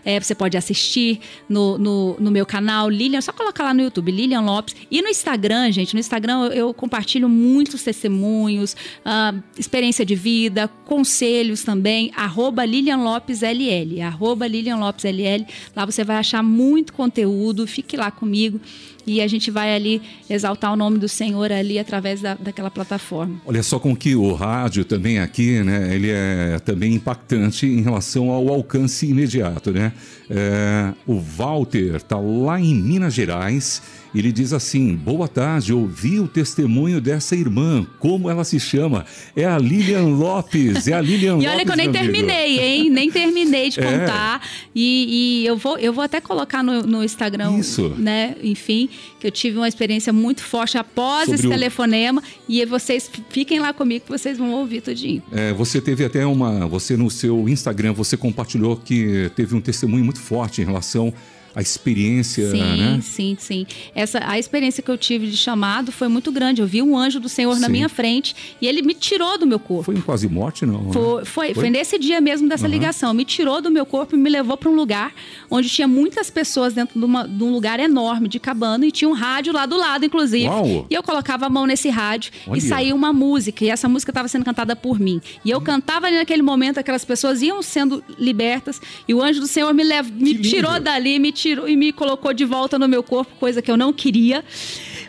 É, 0.03 0.19
você 0.19 0.35
pode 0.35 0.57
assistir 0.57 1.19
no, 1.47 1.77
no, 1.77 2.15
no, 2.19 2.31
meu 2.31 2.45
canal 2.45 2.89
Lilian. 2.89 3.21
Só 3.21 3.31
colocar 3.31 3.63
lá 3.63 3.73
no 3.73 3.81
YouTube 3.81 4.11
Lilian 4.11 4.41
Lopes 4.41 4.75
e 4.89 5.01
no 5.01 5.07
Instagram, 5.07 5.71
gente. 5.71 5.93
No 5.93 5.99
Instagram 5.99 6.45
eu, 6.45 6.51
eu 6.51 6.73
compartilho 6.73 7.29
muito 7.29 7.52
muitos 7.53 7.83
testemunhos, 7.83 8.75
uh, 9.05 9.41
experiência 9.57 10.05
de 10.05 10.15
vida, 10.15 10.67
conselhos 10.85 11.63
também, 11.63 12.11
arroba 12.15 12.65
Lilian 12.65 12.97
Lopes 12.97 13.41
LL, 13.41 14.01
arroba 14.01 14.47
Lilian 14.47 14.77
Lopes 14.77 15.05
LL, 15.05 15.45
lá 15.75 15.85
você 15.85 16.03
vai 16.03 16.17
achar 16.17 16.41
muito 16.41 16.93
conteúdo, 16.93 17.67
fique 17.67 17.95
lá 17.95 18.09
comigo 18.09 18.59
e 19.05 19.21
a 19.21 19.27
gente 19.27 19.51
vai 19.51 19.75
ali 19.75 20.01
exaltar 20.29 20.71
o 20.71 20.75
nome 20.75 20.97
do 20.97 21.07
Senhor 21.07 21.51
ali 21.51 21.77
através 21.77 22.21
da, 22.21 22.35
daquela 22.35 22.71
plataforma. 22.71 23.41
Olha 23.45 23.61
só 23.61 23.79
com 23.79 23.95
que 23.95 24.15
o 24.15 24.33
rádio 24.33 24.85
também 24.85 25.19
aqui, 25.19 25.61
né, 25.61 25.93
ele 25.93 26.09
é 26.09 26.59
também 26.59 26.93
impactante 26.95 27.65
em 27.65 27.81
relação 27.81 28.29
ao 28.29 28.47
alcance 28.49 29.05
imediato, 29.05 29.71
né? 29.71 29.91
É, 30.29 30.93
o 31.05 31.19
Walter 31.19 31.95
está 31.95 32.17
lá 32.17 32.59
em 32.59 32.73
Minas 32.73 33.13
Gerais 33.13 33.81
ele 34.19 34.31
diz 34.31 34.53
assim: 34.53 34.95
Boa 34.95 35.27
tarde, 35.27 35.73
ouvi 35.73 36.19
o 36.19 36.27
testemunho 36.27 37.01
dessa 37.01 37.35
irmã. 37.35 37.85
Como 37.99 38.29
ela 38.29 38.43
se 38.43 38.59
chama? 38.59 39.05
É 39.35 39.45
a 39.45 39.57
Lilian 39.57 40.05
Lopes. 40.07 40.87
É 40.87 40.93
a 40.93 41.01
Lilian 41.01 41.35
Lopes. 41.35 41.43
E 41.43 41.47
olha 41.47 41.65
que 41.65 41.71
eu 41.71 41.75
nem 41.75 41.91
terminei, 41.91 42.59
hein? 42.59 42.89
Nem 42.89 43.11
terminei 43.11 43.69
de 43.69 43.79
é. 43.81 43.83
contar. 43.83 44.41
É. 44.43 44.69
E, 44.75 45.41
e, 45.41 45.45
eu, 45.45 45.57
vou, 45.57 45.77
eu 45.77 45.91
vou 45.91 46.03
até 46.03 46.21
colocar 46.21 46.63
no, 46.63 46.83
no 46.83 47.03
Instagram, 47.03 47.57
Isso. 47.57 47.89
né? 47.97 48.35
Enfim, 48.41 48.87
que 49.19 49.27
eu 49.27 49.31
tive 49.31 49.57
uma 49.57 49.67
experiência 49.67 50.13
muito 50.13 50.41
forte 50.41 50.77
após 50.77 51.25
Sobre 51.25 51.35
esse 51.35 51.47
o... 51.47 51.49
telefonema. 51.49 52.23
E 52.47 52.63
vocês 52.65 53.09
fiquem 53.29 53.59
lá 53.59 53.73
comigo 53.73 54.05
que 54.05 54.11
vocês 54.11 54.37
vão 54.37 54.51
ouvir 54.51 54.81
tudinho. 54.81 55.21
É, 55.31 55.53
você 55.53 55.81
teve 55.81 56.05
até 56.05 56.25
uma. 56.25 56.67
Você 56.67 56.95
no 56.95 57.09
seu 57.09 57.49
Instagram, 57.49 57.93
você 57.93 58.15
compartilhou 58.15 58.77
que 58.77 59.31
teve 59.35 59.55
um 59.55 59.61
testemunho 59.61 60.03
muito 60.03 60.19
forte 60.19 60.61
em 60.61 60.65
relação 60.65 61.13
a 61.55 61.61
experiência, 61.61 62.49
sim, 62.49 62.57
né? 62.57 62.99
Sim, 63.01 63.37
sim, 63.39 63.67
Essa 63.93 64.19
a 64.25 64.39
experiência 64.39 64.81
que 64.81 64.89
eu 64.89 64.97
tive 64.97 65.27
de 65.27 65.37
chamado 65.37 65.91
foi 65.91 66.07
muito 66.07 66.31
grande. 66.31 66.61
Eu 66.61 66.67
vi 66.67 66.81
um 66.81 66.97
anjo 66.97 67.19
do 67.19 67.29
Senhor 67.29 67.53
sim. 67.53 67.61
na 67.61 67.69
minha 67.69 67.87
frente 67.87 68.35
e 68.59 68.67
ele 68.67 68.81
me 68.81 68.95
tirou 68.95 69.37
do 69.37 69.45
meu 69.45 69.59
corpo. 69.59 69.83
Foi 69.83 69.95
em 69.95 70.01
quase 70.01 70.27
morte, 70.27 70.65
não? 70.65 70.91
Foi, 70.91 71.19
né? 71.19 71.25
foi, 71.25 71.53
foi, 71.53 71.69
nesse 71.69 71.99
dia 71.99 72.19
mesmo 72.19 72.49
dessa 72.49 72.65
uhum. 72.65 72.71
ligação. 72.71 73.13
Me 73.13 73.23
tirou 73.23 73.61
do 73.61 73.69
meu 73.69 73.85
corpo 73.85 74.15
e 74.15 74.19
me 74.19 74.29
levou 74.31 74.57
para 74.57 74.69
um 74.69 74.73
lugar 74.73 75.13
onde 75.49 75.69
tinha 75.69 75.87
muitas 75.87 76.31
pessoas 76.31 76.73
dentro 76.73 76.99
de, 76.99 77.05
uma, 77.05 77.27
de, 77.27 77.43
um 77.43 77.51
lugar 77.51 77.79
enorme 77.79 78.27
de 78.27 78.39
cabana 78.39 78.87
e 78.87 78.91
tinha 78.91 79.07
um 79.07 79.13
rádio 79.13 79.53
lá 79.53 79.67
do 79.67 79.77
lado, 79.77 80.05
inclusive. 80.05 80.47
Uau. 80.47 80.87
E 80.89 80.93
eu 80.93 81.03
colocava 81.03 81.45
a 81.45 81.49
mão 81.49 81.67
nesse 81.67 81.89
rádio 81.89 82.31
Olha. 82.47 82.57
e 82.57 82.61
saía 82.61 82.95
uma 82.95 83.13
música 83.13 83.63
e 83.63 83.69
essa 83.69 83.87
música 83.87 84.09
estava 84.09 84.27
sendo 84.27 84.43
cantada 84.43 84.75
por 84.75 84.99
mim. 84.99 85.21
E 85.45 85.51
eu 85.51 85.61
cantava 85.61 86.07
ali 86.07 86.17
naquele 86.17 86.41
momento, 86.41 86.79
aquelas 86.79 87.05
pessoas 87.05 87.43
iam 87.43 87.61
sendo 87.61 88.03
libertas 88.17 88.81
e 89.07 89.13
o 89.13 89.21
anjo 89.21 89.39
do 89.39 89.47
Senhor 89.47 89.71
me, 89.71 89.83
lev... 89.83 90.09
me 90.09 90.33
tirou 90.35 90.79
dali, 90.79 91.19
me 91.19 91.31
tirou 91.31 91.42
e 91.49 91.75
me 91.75 91.91
colocou 91.91 92.33
de 92.33 92.45
volta 92.45 92.79
no 92.79 92.87
meu 92.87 93.03
corpo, 93.03 93.35
coisa 93.39 93.61
que 93.61 93.69
eu 93.69 93.77
não 93.77 93.93
queria. 93.93 94.43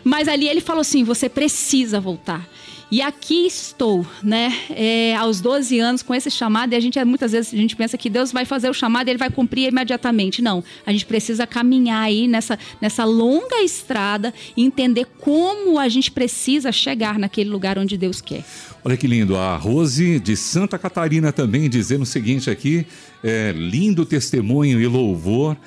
Mas 0.03 0.27
ali 0.27 0.47
ele 0.47 0.61
falou 0.61 0.81
assim: 0.81 1.03
você 1.03 1.27
precisa 1.27 1.99
voltar. 1.99 2.47
E 2.91 3.01
aqui 3.01 3.47
estou, 3.47 4.05
né? 4.21 4.53
É, 4.69 5.15
aos 5.15 5.41
12 5.41 5.79
anos 5.79 6.03
com 6.03 6.13
esse 6.13 6.29
chamado, 6.29 6.73
e 6.73 6.75
a 6.75 6.79
gente 6.79 7.03
muitas 7.03 7.31
vezes 7.31 7.51
a 7.51 7.57
gente 7.57 7.75
pensa 7.75 7.97
que 7.97 8.09
Deus 8.09 8.31
vai 8.31 8.45
fazer 8.45 8.69
o 8.69 8.73
chamado 8.73 9.07
e 9.07 9.11
ele 9.11 9.17
vai 9.17 9.29
cumprir 9.31 9.69
imediatamente. 9.69 10.41
Não. 10.41 10.63
A 10.85 10.91
gente 10.91 11.05
precisa 11.05 11.47
caminhar 11.47 12.03
aí 12.03 12.27
nessa, 12.27 12.59
nessa 12.79 13.03
longa 13.03 13.61
estrada 13.63 14.31
e 14.55 14.63
entender 14.63 15.05
como 15.19 15.79
a 15.79 15.89
gente 15.89 16.11
precisa 16.11 16.71
chegar 16.71 17.17
naquele 17.17 17.49
lugar 17.49 17.79
onde 17.79 17.97
Deus 17.97 18.21
quer. 18.21 18.45
Olha 18.83 18.95
que 18.95 19.07
lindo, 19.07 19.35
a 19.35 19.57
Rose 19.57 20.19
de 20.19 20.37
Santa 20.37 20.77
Catarina 20.77 21.31
também 21.31 21.67
dizendo 21.67 22.03
o 22.03 22.05
seguinte 22.05 22.51
aqui: 22.51 22.85
é, 23.23 23.51
lindo 23.51 24.05
testemunho 24.05 24.79
e 24.79 24.85
louvor. 24.85 25.57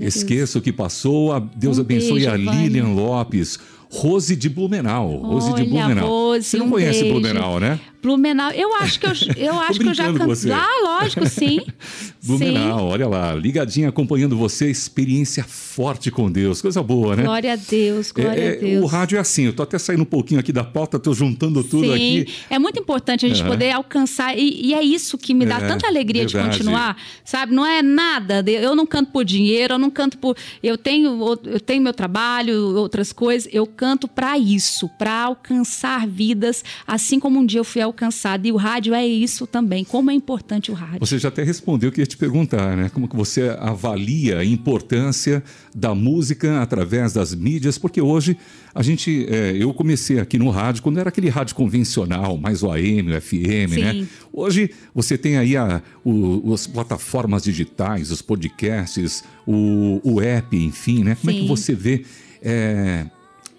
Esqueça 0.00 0.58
o 0.58 0.62
que 0.62 0.72
passou. 0.72 1.32
A 1.32 1.38
Deus 1.38 1.78
um 1.78 1.80
abençoe 1.82 2.20
beijo, 2.20 2.30
a 2.30 2.36
Lilian 2.36 2.84
Vânia. 2.84 3.02
Lopes. 3.02 3.58
Rose 3.88 4.34
de 4.34 4.48
Blumenau. 4.48 5.16
Rose 5.18 5.50
Olha, 5.52 5.64
de 5.64 5.70
Blumenau. 5.70 6.08
Rose, 6.08 6.44
Você 6.44 6.56
não 6.58 6.66
um 6.66 6.70
conhece 6.70 7.00
beijo. 7.00 7.14
Blumenau, 7.14 7.60
né? 7.60 7.78
Blumenau, 8.06 8.52
eu 8.52 8.72
acho 8.76 9.00
que 9.00 9.06
eu, 9.06 9.12
eu 9.36 9.58
acho 9.58 9.80
que 9.80 9.88
eu 9.88 9.94
já 9.94 10.12
cantei. 10.12 10.52
Ah, 10.52 11.00
lógico, 11.00 11.26
sim. 11.26 11.60
Blumenau, 12.22 12.78
sim. 12.78 12.84
olha 12.84 13.08
lá, 13.08 13.34
ligadinha 13.34 13.88
acompanhando 13.88 14.36
você, 14.36 14.70
experiência 14.70 15.44
forte 15.44 16.10
com 16.10 16.30
Deus, 16.30 16.62
coisa 16.62 16.82
boa, 16.82 17.16
né? 17.16 17.24
Glória 17.24 17.52
a 17.52 17.56
Deus, 17.56 18.10
glória 18.12 18.40
é, 18.40 18.56
a 18.56 18.60
Deus. 18.60 18.84
O 18.84 18.86
rádio 18.86 19.16
é 19.16 19.20
assim, 19.20 19.44
eu 19.44 19.52
tô 19.52 19.62
até 19.62 19.78
saindo 19.78 20.02
um 20.02 20.06
pouquinho 20.06 20.40
aqui 20.40 20.52
da 20.52 20.64
pauta, 20.64 20.98
tô 20.98 21.12
juntando 21.12 21.62
tudo 21.62 21.86
sim. 21.86 21.92
aqui. 21.92 22.34
É 22.48 22.58
muito 22.58 22.80
importante 22.80 23.26
a 23.26 23.28
gente 23.28 23.42
é. 23.42 23.46
poder 23.46 23.72
alcançar, 23.72 24.36
e, 24.36 24.66
e, 24.66 24.74
é 24.74 24.82
isso 24.82 25.18
que 25.18 25.34
me 25.34 25.44
dá 25.44 25.58
é, 25.58 25.68
tanta 25.68 25.86
alegria 25.86 26.22
verdade. 26.26 26.50
de 26.50 26.58
continuar, 26.58 26.96
sabe? 27.24 27.52
Não 27.52 27.66
é 27.66 27.82
nada, 27.82 28.44
eu 28.48 28.74
não 28.74 28.86
canto 28.86 29.10
por 29.10 29.24
dinheiro, 29.24 29.74
eu 29.74 29.78
não 29.78 29.90
canto 29.90 30.18
por. 30.18 30.36
Eu 30.62 30.78
tenho, 30.78 31.38
eu 31.44 31.60
tenho 31.60 31.82
meu 31.82 31.92
trabalho, 31.92 32.76
outras 32.76 33.12
coisas, 33.12 33.48
eu 33.52 33.66
canto 33.66 34.08
para 34.08 34.38
isso, 34.38 34.88
para 34.98 35.22
alcançar 35.22 36.06
vidas, 36.06 36.64
assim 36.86 37.20
como 37.20 37.38
um 37.38 37.46
dia 37.46 37.60
eu 37.60 37.64
fui 37.64 37.82
alcançada. 37.96 38.46
E 38.46 38.52
o 38.52 38.56
rádio 38.56 38.94
é 38.94 39.06
isso 39.06 39.46
também. 39.46 39.82
Como 39.82 40.10
é 40.10 40.14
importante 40.14 40.70
o 40.70 40.74
rádio. 40.74 41.00
Você 41.00 41.18
já 41.18 41.28
até 41.28 41.42
respondeu 41.42 41.88
o 41.88 41.92
que 41.92 42.00
eu 42.00 42.02
ia 42.02 42.06
te 42.06 42.16
perguntar, 42.16 42.76
né? 42.76 42.90
Como 42.90 43.08
que 43.08 43.16
você 43.16 43.56
avalia 43.58 44.38
a 44.38 44.44
importância 44.44 45.42
da 45.74 45.94
música 45.94 46.60
através 46.60 47.14
das 47.14 47.34
mídias? 47.34 47.78
Porque 47.78 48.00
hoje 48.00 48.36
a 48.74 48.82
gente, 48.82 49.26
é, 49.30 49.56
eu 49.58 49.72
comecei 49.72 50.20
aqui 50.20 50.38
no 50.38 50.50
rádio 50.50 50.82
quando 50.82 50.98
era 50.98 51.08
aquele 51.08 51.30
rádio 51.30 51.54
convencional, 51.54 52.36
mais 52.36 52.62
o 52.62 52.70
AM, 52.70 53.16
o 53.16 53.20
FM, 53.20 53.72
Sim. 53.72 53.80
né? 53.80 54.06
Hoje 54.32 54.70
você 54.94 55.16
tem 55.16 55.38
aí 55.38 55.56
a, 55.56 55.82
o, 56.04 56.52
as 56.52 56.66
plataformas 56.66 57.44
digitais, 57.44 58.10
os 58.10 58.20
podcasts, 58.20 59.24
o, 59.46 60.00
o 60.04 60.20
app, 60.20 60.54
enfim, 60.56 61.02
né? 61.02 61.14
Como 61.14 61.30
é 61.30 61.34
que 61.34 61.40
Sim. 61.40 61.46
você 61.46 61.74
vê 61.74 62.04
é, 62.42 63.06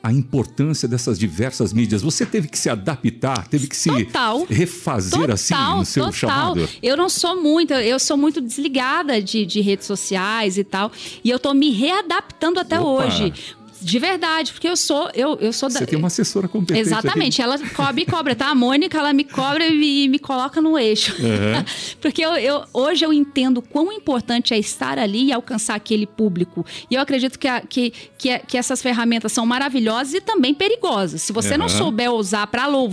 a 0.01 0.11
importância 0.11 0.87
dessas 0.87 1.17
diversas 1.17 1.73
mídias? 1.73 2.01
Você 2.01 2.25
teve 2.25 2.47
que 2.47 2.57
se 2.57 2.69
adaptar, 2.69 3.47
teve 3.47 3.67
que 3.67 3.75
se 3.75 3.89
Total. 4.05 4.45
refazer 4.49 5.31
assim 5.31 5.53
no 5.53 5.85
seu 5.85 6.05
total. 6.05 6.13
chamado? 6.13 6.69
Eu 6.81 6.95
não 6.95 7.09
sou 7.09 7.41
muito, 7.41 7.73
eu 7.73 7.99
sou 7.99 8.17
muito 8.17 8.39
desligada 8.41 9.21
de, 9.21 9.45
de 9.45 9.61
redes 9.61 9.85
sociais 9.85 10.57
e 10.57 10.63
tal. 10.63 10.91
E 11.23 11.29
eu 11.29 11.39
tô 11.39 11.53
me 11.53 11.71
readaptando 11.71 12.59
até 12.59 12.79
Opa. 12.79 13.05
hoje. 13.05 13.33
De 13.81 13.99
verdade, 13.99 14.51
porque 14.53 14.67
eu 14.67 14.75
sou, 14.75 15.09
eu, 15.13 15.35
eu 15.39 15.53
sou 15.53 15.69
da. 15.69 15.79
Você 15.79 15.85
tem 15.85 15.97
uma 15.99 16.07
assessora 16.07 16.47
competente 16.47 16.79
Exatamente, 16.87 17.41
ela 17.41 17.57
co- 17.59 17.93
me 17.93 18.05
cobra, 18.05 18.35
tá? 18.35 18.47
A 18.49 18.55
Mônica, 18.55 18.97
ela 18.97 19.13
me 19.13 19.23
cobra 19.23 19.67
e 19.67 20.07
me, 20.07 20.17
coloca 20.19 20.59
no 20.61 20.77
eixo. 20.79 21.13
Uhum. 21.19 21.63
Porque 22.01 22.23
eu, 22.25 22.31
eu- 22.37 22.63
hoje 22.73 23.05
eu 23.05 23.13
entendo 23.13 23.61
quão 23.61 23.91
importante 23.91 24.53
é 24.53 24.57
estar 24.57 24.97
ali 24.97 25.25
e 25.25 25.31
alcançar 25.33 25.75
aquele 25.75 26.07
público. 26.07 26.65
E 26.89 26.95
eu 26.95 27.01
acredito 27.01 27.37
que, 27.37 27.47
a- 27.47 27.61
que, 27.61 27.93
que, 28.17 28.29
a- 28.31 28.39
que 28.39 28.57
essas 28.57 28.81
ferramentas 28.81 29.31
são 29.31 29.45
maravilhosas 29.45 30.13
e 30.15 30.21
também 30.21 30.53
perigosas. 30.53 31.21
Se 31.21 31.31
você 31.31 31.57
não 31.57 31.67
Uhum. 31.67 31.77
souber 31.77 32.11
usar 32.11 32.47
para 32.47 32.67
o 32.69 32.89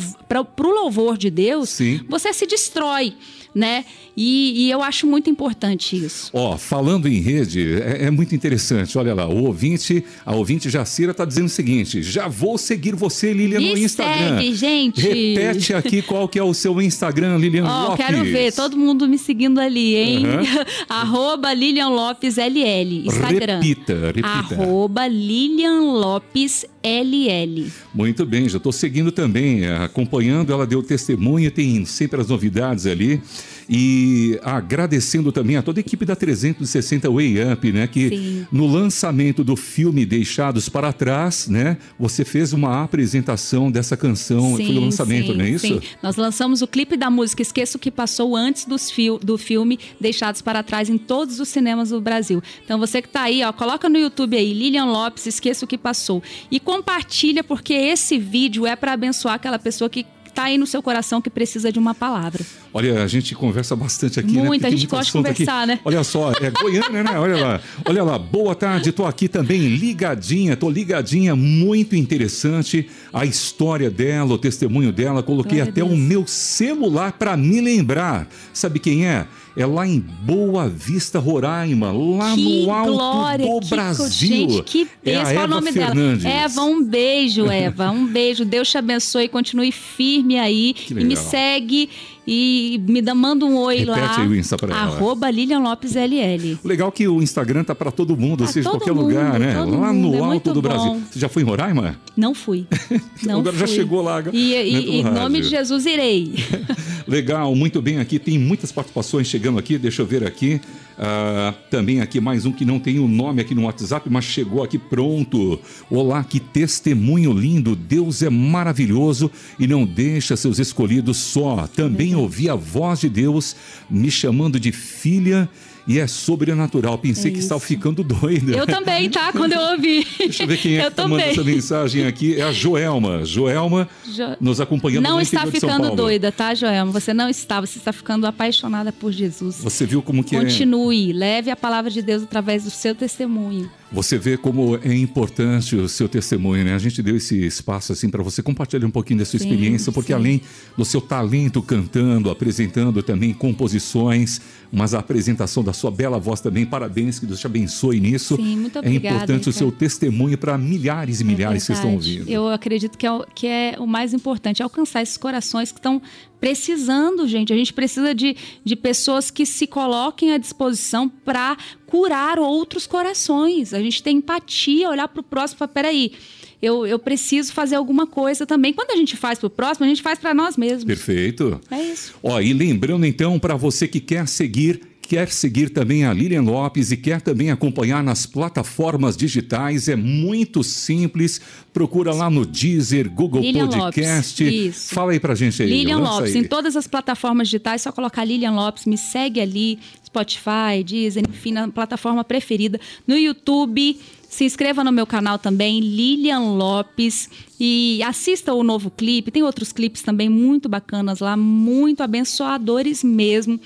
louvor 0.63 1.17
de 1.17 1.31
Deus, 1.31 1.71
Sim. 1.71 2.01
você 2.09 2.33
se 2.33 2.47
destrói, 2.47 3.15
né? 3.55 3.85
E, 4.17 4.65
e 4.67 4.71
eu 4.71 4.83
acho 4.83 5.07
muito 5.07 5.31
importante 5.31 5.97
isso. 5.97 6.31
Ó, 6.33 6.57
falando 6.57 7.09
em 7.09 7.21
rede, 7.21 7.75
é, 7.81 8.05
é 8.05 8.11
muito 8.11 8.35
interessante. 8.35 8.97
Olha 8.99 9.15
lá, 9.15 9.27
o 9.29 9.45
ouvinte, 9.45 10.05
a 10.25 10.35
ouvinte 10.35 10.71
Jacira 10.71 11.13
está 11.13 11.25
dizendo 11.25 11.47
o 11.47 11.51
seguinte: 11.51 12.03
já 12.03 12.29
vou 12.29 12.59
seguir 12.59 12.95
você, 12.95 13.33
Lilian, 13.33 13.61
no 13.61 13.79
Instagram. 13.79 14.39
segue, 14.39 14.55
gente. 14.55 15.01
Repete 15.01 15.75
aqui 15.75 16.03
qual 16.03 16.29
que 16.29 16.39
é 16.39 16.43
o 16.43 16.55
seu 16.55 16.81
Instagram, 16.81 17.37
Lilian 17.39 17.65
Ó, 17.65 17.89
Lopes. 17.89 18.07
quero 18.07 18.25
ver 18.25 18.53
todo 18.53 18.77
mundo 18.77 19.09
me 19.09 19.19
seguindo 19.19 19.61
ali, 19.61 19.97
hein? 19.97 20.27
Uhum. 20.27 20.65
Arroba 20.89 21.53
Lilian 21.53 21.89
Lopes 21.89 22.37
LL, 22.37 23.07
Instagram. 23.07 23.61
Repita, 23.61 23.95
repita. 24.07 24.29
Arroba 24.29 25.07
Lilian 25.07 25.81
Lopes 25.81 26.65
LL. 26.83 27.71
Muito 27.95 28.27
bem, 28.27 28.49
já 28.49 28.59
estou 28.59 28.73
seguindo 28.73 29.11
também, 29.11 29.67
acompanhando. 29.67 30.53
Ela 30.53 30.67
deu 30.67 30.83
testemunho, 30.83 31.51
tem 31.51 31.85
sempre 31.85 32.21
as 32.21 32.29
novidades 32.29 32.87
ali. 32.87 33.21
E 33.69 34.39
agradecendo 34.43 35.33
também 35.33 35.57
a 35.57 35.63
toda 35.63 35.79
a 35.79 35.83
equipe 35.83 36.05
da 36.05 36.15
360 36.15 37.11
Way 37.11 37.53
Up, 37.53 37.73
né? 37.73 37.87
Que 37.87 38.09
Sim. 38.11 38.47
no 38.53 38.67
lançamento 38.67 39.43
do 39.43 39.57
filme 39.57 40.05
Deixados 40.05 40.69
para 40.69 40.93
Trás, 40.93 41.49
né? 41.49 41.79
Você 41.99 42.25
fez 42.25 42.53
uma 42.53 42.83
apresentação 42.83 43.71
dessa 43.71 43.97
canção. 43.97 44.57
Foi 44.57 44.67
o 44.77 44.81
lançamento, 44.81 45.33
sim, 45.33 45.39
não 45.39 45.45
é 45.45 45.51
isso? 45.51 45.67
Sim. 45.67 45.81
Nós 46.03 46.17
lançamos 46.17 46.63
o 46.63 46.67
clipe 46.67 46.97
da 46.97 47.09
música 47.11 47.43
Esqueça 47.43 47.77
o 47.77 47.81
que 47.81 47.91
passou 47.91 48.37
antes 48.37 48.65
dos 48.65 48.91
fil- 48.91 49.19
do 49.19 49.39
filme 49.39 49.79
Deixados 50.01 50.43
para 50.43 50.63
Trás 50.63 50.89
em 50.89 50.99
todos 50.99 51.41
os 51.41 51.49
cinemas 51.49 51.91
do 51.91 52.01
Brasil. 52.01 52.43
Então 52.65 52.79
você 52.79 53.01
que 53.01 53.09
tá 53.09 53.23
aí, 53.23 53.43
ó, 53.43 53.53
coloca 53.53 53.89
no 53.89 53.99
YouTube 53.99 54.37
aí 54.37 54.53
Lilian 54.53 54.87
Lopes 54.87 55.27
Esqueça 55.27 55.65
o 55.65 55.69
que 55.69 55.79
passou 55.79 56.23
e 56.51 56.61
compartilha 56.61 57.43
porque 57.43 57.73
esse 57.73 58.19
vídeo 58.19 58.67
é 58.67 58.77
para 58.77 58.93
abençoar 58.93 59.35
aquela 59.35 59.59
pessoa 59.59 59.89
que 59.89 60.05
tá 60.35 60.45
aí 60.45 60.59
no 60.59 60.67
seu 60.67 60.83
coração 60.83 61.23
que 61.23 61.31
precisa 61.31 61.71
de 61.71 61.79
uma 61.79 61.95
palavra. 61.95 62.45
Olha, 62.73 63.03
a 63.03 63.07
gente 63.07 63.35
conversa 63.35 63.77
bastante 63.77 64.19
aqui, 64.19 64.33
né? 64.33 64.43
Muito, 64.43 64.63
Porque 64.63 64.67
a 64.67 64.77
gente 64.77 64.87
gosta 64.87 65.05
de 65.05 65.09
assunto 65.09 65.27
aqui. 65.27 65.45
conversar, 65.45 65.67
né? 65.67 65.81
Olha 65.85 66.03
só, 66.03 66.33
é 66.33 66.51
Goiânia, 66.51 67.05
né? 67.05 67.19
Olha 67.19 67.37
lá. 67.37 67.61
Olha 67.87 68.03
lá, 68.03 68.19
boa 68.19 68.55
tarde, 68.55 68.91
tô 68.93 69.07
aqui 69.07 69.29
também 69.29 69.61
ligadinha, 69.77 70.57
tô 70.57 70.69
ligadinha, 70.69 71.37
muito 71.37 71.95
interessante 71.95 72.89
a 73.13 73.25
história 73.25 73.91
dela, 73.91 74.35
o 74.35 74.39
testemunho 74.39 74.93
dela. 74.93 75.23
Coloquei 75.23 75.59
Glória 75.59 75.71
até 75.71 75.85
o 75.85 75.97
meu 75.97 76.27
celular 76.27 77.13
para 77.13 77.37
me 77.37 77.61
lembrar. 77.61 78.29
Sabe 78.53 78.79
quem 78.79 79.07
é? 79.07 79.27
É 79.57 79.65
lá 79.65 79.87
em 79.87 80.01
Boa 80.01 80.69
Vista, 80.69 81.21
Roraima, 81.21 81.93
lá 81.93 82.35
que 82.35 82.65
no 82.65 82.73
alto 82.73 82.93
glória, 82.93 83.47
do 83.47 83.61
que 83.61 83.69
Brasil. 83.69 84.09
gente, 84.11 84.63
que 84.65 84.89
é 85.05 85.13
bênção. 85.13 85.23
Qual 85.23 85.35
o 85.35 85.39
Eva 85.39 85.47
nome 85.47 85.73
Fernandes. 85.73 86.23
dela? 86.25 86.35
Eva, 86.35 86.63
um 86.63 86.83
beijo, 86.83 87.47
Eva, 87.51 87.91
um 87.93 88.05
beijo. 88.05 88.45
Deus 88.45 88.69
te 88.69 88.79
abençoe, 88.79 89.29
continue 89.29 89.71
firme 89.71 90.41
aí 90.41 90.75
e 90.91 90.95
me 91.05 91.17
segue 91.17 91.89
e 92.27 92.81
me 92.89 93.03
dá, 93.03 93.15
manda 93.15 93.45
um 93.45 93.57
oi 93.59 93.79
Repete 93.81 93.91
lá. 93.99 94.21
aí 94.21 94.29
o 94.29 94.35
Insta 94.35 94.57
pra. 94.57 94.75
Arroba 94.75 95.31
Lilian 95.31 95.59
Lopes 95.61 95.95
LL. 95.95 96.59
Legal 96.65 96.91
que 96.91 97.07
o 97.07 97.23
Instagram 97.23 97.65
tá 97.65 97.75
para 97.75 97.91
todo 97.91 98.17
mundo, 98.17 98.45
Pra 98.45 98.53
seja 98.53 98.71
todo 98.71 98.79
qualquer 98.81 98.95
mundo, 98.95 99.09
lugar, 99.09 99.39
né? 99.39 99.59
Lá 99.59 99.93
mundo, 99.93 100.09
no 100.09 100.15
é 100.17 100.35
alto 100.35 100.53
do 100.53 100.63
Brasil. 100.63 100.93
bom. 100.95 101.01
Você 101.11 101.19
já 101.19 101.29
foi 101.29 101.43
em 101.43 101.47
Roraima? 101.47 101.97
Não 102.17 102.35
fui. 102.35 102.67
Não 103.23 103.41
Agora 103.41 103.57
já 103.57 103.67
fui. 103.67 103.77
chegou 103.77 104.01
lá, 104.03 104.21
E, 104.21 104.23
dentro 104.23 104.35
e, 104.35 105.01
em 105.01 105.05
nome 105.05 105.41
de 105.41 105.49
Jesus 105.49 105.85
irei. 105.87 106.33
Legal, 107.07 107.55
muito 107.55 107.83
bem 107.83 107.99
aqui. 107.99 108.19
Tem 108.19 108.39
muitas 108.39 108.73
participações 108.73 109.27
chegando 109.27 109.59
aqui. 109.59 109.77
Deixa 109.77 110.01
eu 110.03 110.07
ver 110.07 110.27
aqui. 110.27 110.61
Ah, 110.97 111.53
também 111.71 112.01
aqui 112.01 112.21
mais 112.21 112.47
um 112.47 112.53
que 112.53 112.65
não 112.65 112.79
tem 112.79 113.01
o 113.01 113.09
nome 113.09 113.41
aqui 113.41 113.53
no 113.55 113.65
WhatsApp, 113.65 114.09
mas 114.09 114.25
chegou 114.25 114.63
aqui 114.63 114.79
pronto. 114.79 115.59
Olá, 115.91 116.23
que 116.23 116.39
testemunho 116.39 117.33
lindo. 117.33 117.75
Deus 117.77 118.23
é 118.23 118.31
maravilhoso 118.31 119.31
e 119.59 119.67
não 119.67 119.85
deixa 119.85 120.37
seus 120.37 120.59
escolhidos 120.59 121.17
só. 121.19 121.67
Também 121.67 122.14
ouvi 122.15 122.49
a 122.49 122.55
voz 122.55 123.01
de 123.01 123.09
Deus 123.09 123.55
me 123.91 124.11
chamando 124.11 124.59
de 124.61 124.73
filha 124.73 125.49
e 125.87 125.99
é 125.99 126.07
sobrenatural. 126.07 126.97
Pensei 126.97 127.31
É 127.31 127.35
que 127.35 127.41
estava 127.41 127.61
ficando 127.61 128.03
doida. 128.03 128.53
Eu 128.53 128.67
também, 128.67 129.11
tá? 129.11 129.31
Quando 129.33 129.53
eu 129.53 129.61
ouvi. 129.73 130.07
Deixa 130.19 130.45
eu 130.45 130.47
ver 130.47 130.57
quem 130.57 130.79
é 130.79 130.87
eu 130.87 130.91
que 130.91 130.97
tá 130.97 131.03
mandando 131.07 131.23
também. 131.23 131.33
essa 131.33 131.45
mensagem 131.45 132.07
aqui. 132.07 132.41
É 132.41 132.43
a 132.43 132.53
Joelma. 132.53 133.23
Joelma 133.25 133.87
Jo- 134.07 134.37
nos 134.41 134.61
acompanhando 134.63 135.03
Não 135.05 135.17
no 135.17 135.21
está 135.23 135.47
ficando 135.47 135.95
doida, 135.95 136.33
tá, 136.33 136.55
Joelma? 136.55 136.91
Você 136.91 137.13
não 137.13 137.29
está, 137.29 137.61
você 137.61 137.79
está 137.79 137.93
ficando 137.93 138.27
apaixonada 138.27 138.93
por 138.93 139.13
Jesus. 139.13 139.59
Você 139.63 139.85
viu 139.85 140.01
como 140.01 140.25
que 140.25 140.35
é... 140.35 140.41
Continue, 140.41 141.13
leve 141.13 141.51
a 141.51 141.57
palavra 141.57 141.91
de 141.91 142.01
Deus 142.01 142.23
através 142.23 142.65
do 142.65 142.71
seu 142.71 142.95
testemunho. 142.95 143.71
Você 143.95 144.19
vê 144.19 144.37
como 144.37 144.77
é 144.83 144.93
importante 144.93 145.77
o 145.77 145.89
seu 145.89 146.09
testemunho, 146.09 146.65
né? 146.65 146.75
A 146.75 146.79
gente 146.79 147.01
deu 147.01 147.17
esse 147.17 147.47
espaço 147.47 147.93
assim 147.93 148.11
para 148.11 148.23
você 148.25 148.43
compartilhar 148.43 148.85
um 148.87 148.91
pouquinho 148.91 149.21
da 149.21 149.25
sua 149.25 149.39
Sim, 149.39 149.47
experiência, 149.49 149.93
porque 149.93 150.09
sim. 150.09 150.19
além 150.19 150.41
do 150.77 150.85
seu 150.85 151.01
talento 151.01 151.63
cantando, 151.63 152.29
apresentando 152.29 153.03
também 153.05 153.33
composições, 153.33 154.41
mas 154.73 154.95
a 154.95 154.99
apresentação 154.99 155.63
da 155.63 155.73
sua 155.73 155.93
bela 155.93 156.19
voz 156.19 156.41
também, 156.41 156.67
parabéns, 156.67 157.21
que 157.21 157.27
Deus 157.27 157.39
te 157.39 157.47
abençoe 157.47 158.01
nisso. 158.01 158.35
Sim, 158.37 158.57
muito 158.57 158.77
É 158.77 158.81
obrigada, 158.81 159.15
importante 159.17 159.49
o 159.49 159.53
Ricardo. 159.53 159.53
seu 159.53 159.71
testemunho 159.71 160.37
para 160.37 160.59
milhares 160.59 161.21
e 161.21 161.25
milhares 161.25 161.65
que 161.65 161.73
É 161.73 161.75
estão 161.77 161.91
verdade. 161.93 162.19
ouvindo. 162.19 162.31
Eu 162.31 162.49
acredito 162.49 162.99
que 162.99 163.07
é, 163.07 163.13
o, 163.13 163.25
que 163.33 163.47
é 163.47 163.77
o 163.79 163.87
mais 163.87 164.13
importante, 164.13 164.61
é 164.61 164.65
alcançar 164.65 165.03
esses 165.03 165.17
corações 165.17 165.71
que 165.71 165.79
estão 165.79 166.03
precisando, 166.45 167.27
gente. 167.27 167.55
A 167.55 167.57
gente 167.57 167.73
precisa 167.73 168.15
de, 168.15 168.37
de 168.63 168.77
pessoas 168.77 169.31
que 169.31 169.47
se 169.47 169.67
coloquem 169.67 170.31
à 170.35 170.37
disposição 170.37 171.09
para 171.09 171.57
curar 171.87 172.39
outros 172.39 172.87
corações. 172.87 173.73
A 173.73 173.81
gente 173.81 174.03
tem 174.03 174.19
empatia, 174.19 174.91
olhar 174.91 175.09
para 175.09 175.21
o 175.21 175.23
próximo 175.23 175.57
e 175.57 175.59
falar, 175.61 175.73
peraí, 175.73 176.13
eu, 176.61 176.87
eu 176.87 176.99
preciso 176.99 177.51
fazer 177.51 177.77
alguma 177.77 178.07
coisa 178.07 178.45
também. 178.45 178.75
Quando 178.75 178.91
a 178.91 178.97
gente 178.97 179.17
faz 179.17 179.39
para 179.39 179.47
o 179.47 179.51
próximo, 179.51 179.87
a 179.87 179.89
gente 179.89 180.03
faz 180.03 180.19
para 180.19 180.35
nós 180.35 180.59
mesmos. 180.59 180.85
Perfeito. 180.85 181.59
É 181.71 181.83
isso. 181.83 182.15
Ó, 182.23 182.39
e 182.39 182.53
lembrando 182.53 183.07
então 183.07 183.39
para 183.39 183.57
você 183.57 183.89
que 183.89 183.99
quer 183.99 184.29
seguir, 184.29 184.83
quer 185.07 185.29
seguir 185.31 185.71
também 185.71 186.05
a 186.05 186.13
Lilian 186.13 186.43
Lopes 186.43 186.91
e 186.91 186.97
quer 186.97 187.21
também 187.21 187.51
acompanhar 187.51 188.03
nas 188.03 188.27
plataformas 188.27 189.17
digitais, 189.17 189.89
é 189.89 189.97
muito 189.97 190.63
simples. 190.65 191.41
Procura 191.73 192.13
lá 192.13 192.31
no 192.31 192.47
Deezer, 192.47 193.11
Google 193.11 193.43
Lilian 193.43 193.69
Podcast. 193.69 194.43
Lopes. 194.43 194.91
Fala 194.91 195.13
aí 195.13 195.21
pra 195.21 195.35
gente 195.35 195.63
aí. 195.63 195.69
Lilian 195.69 195.99
Lopes, 195.99 196.35
aí. 196.35 196.41
em 196.41 196.45
todas 196.45 196.77
as 196.77 196.87
plataformas 196.87 197.49
digitais, 197.49 197.83
só 197.83 197.93
colocar 197.93 198.25
Lilian 198.25 198.53
Lopes, 198.53 198.87
me 198.87 198.97
segue 198.97 199.41
ali, 199.41 199.79
Spotify, 200.05 200.83
Deezer, 200.85 201.25
enfim, 201.29 201.53
na 201.53 201.69
plataforma 201.69 202.25
preferida. 202.25 202.81
No 203.07 203.17
YouTube, 203.17 203.99
se 204.35 204.45
inscreva 204.45 204.83
no 204.83 204.91
meu 204.91 205.07
canal 205.07 205.39
também, 205.39 205.79
Lilian 205.81 206.41
Lopes, 206.41 207.31
e 207.59 208.01
assista 208.03 208.53
o 208.53 208.65
novo 208.65 208.91
clipe. 208.91 209.31
Tem 209.31 209.43
outros 209.43 209.73
clipes 209.73 210.03
também 210.03 210.29
muito 210.29 210.69
bacanas 210.69 211.21
lá, 211.21 211.37
muito 211.37 212.03
abençoadores 212.03 213.05
mesmo. 213.05 213.61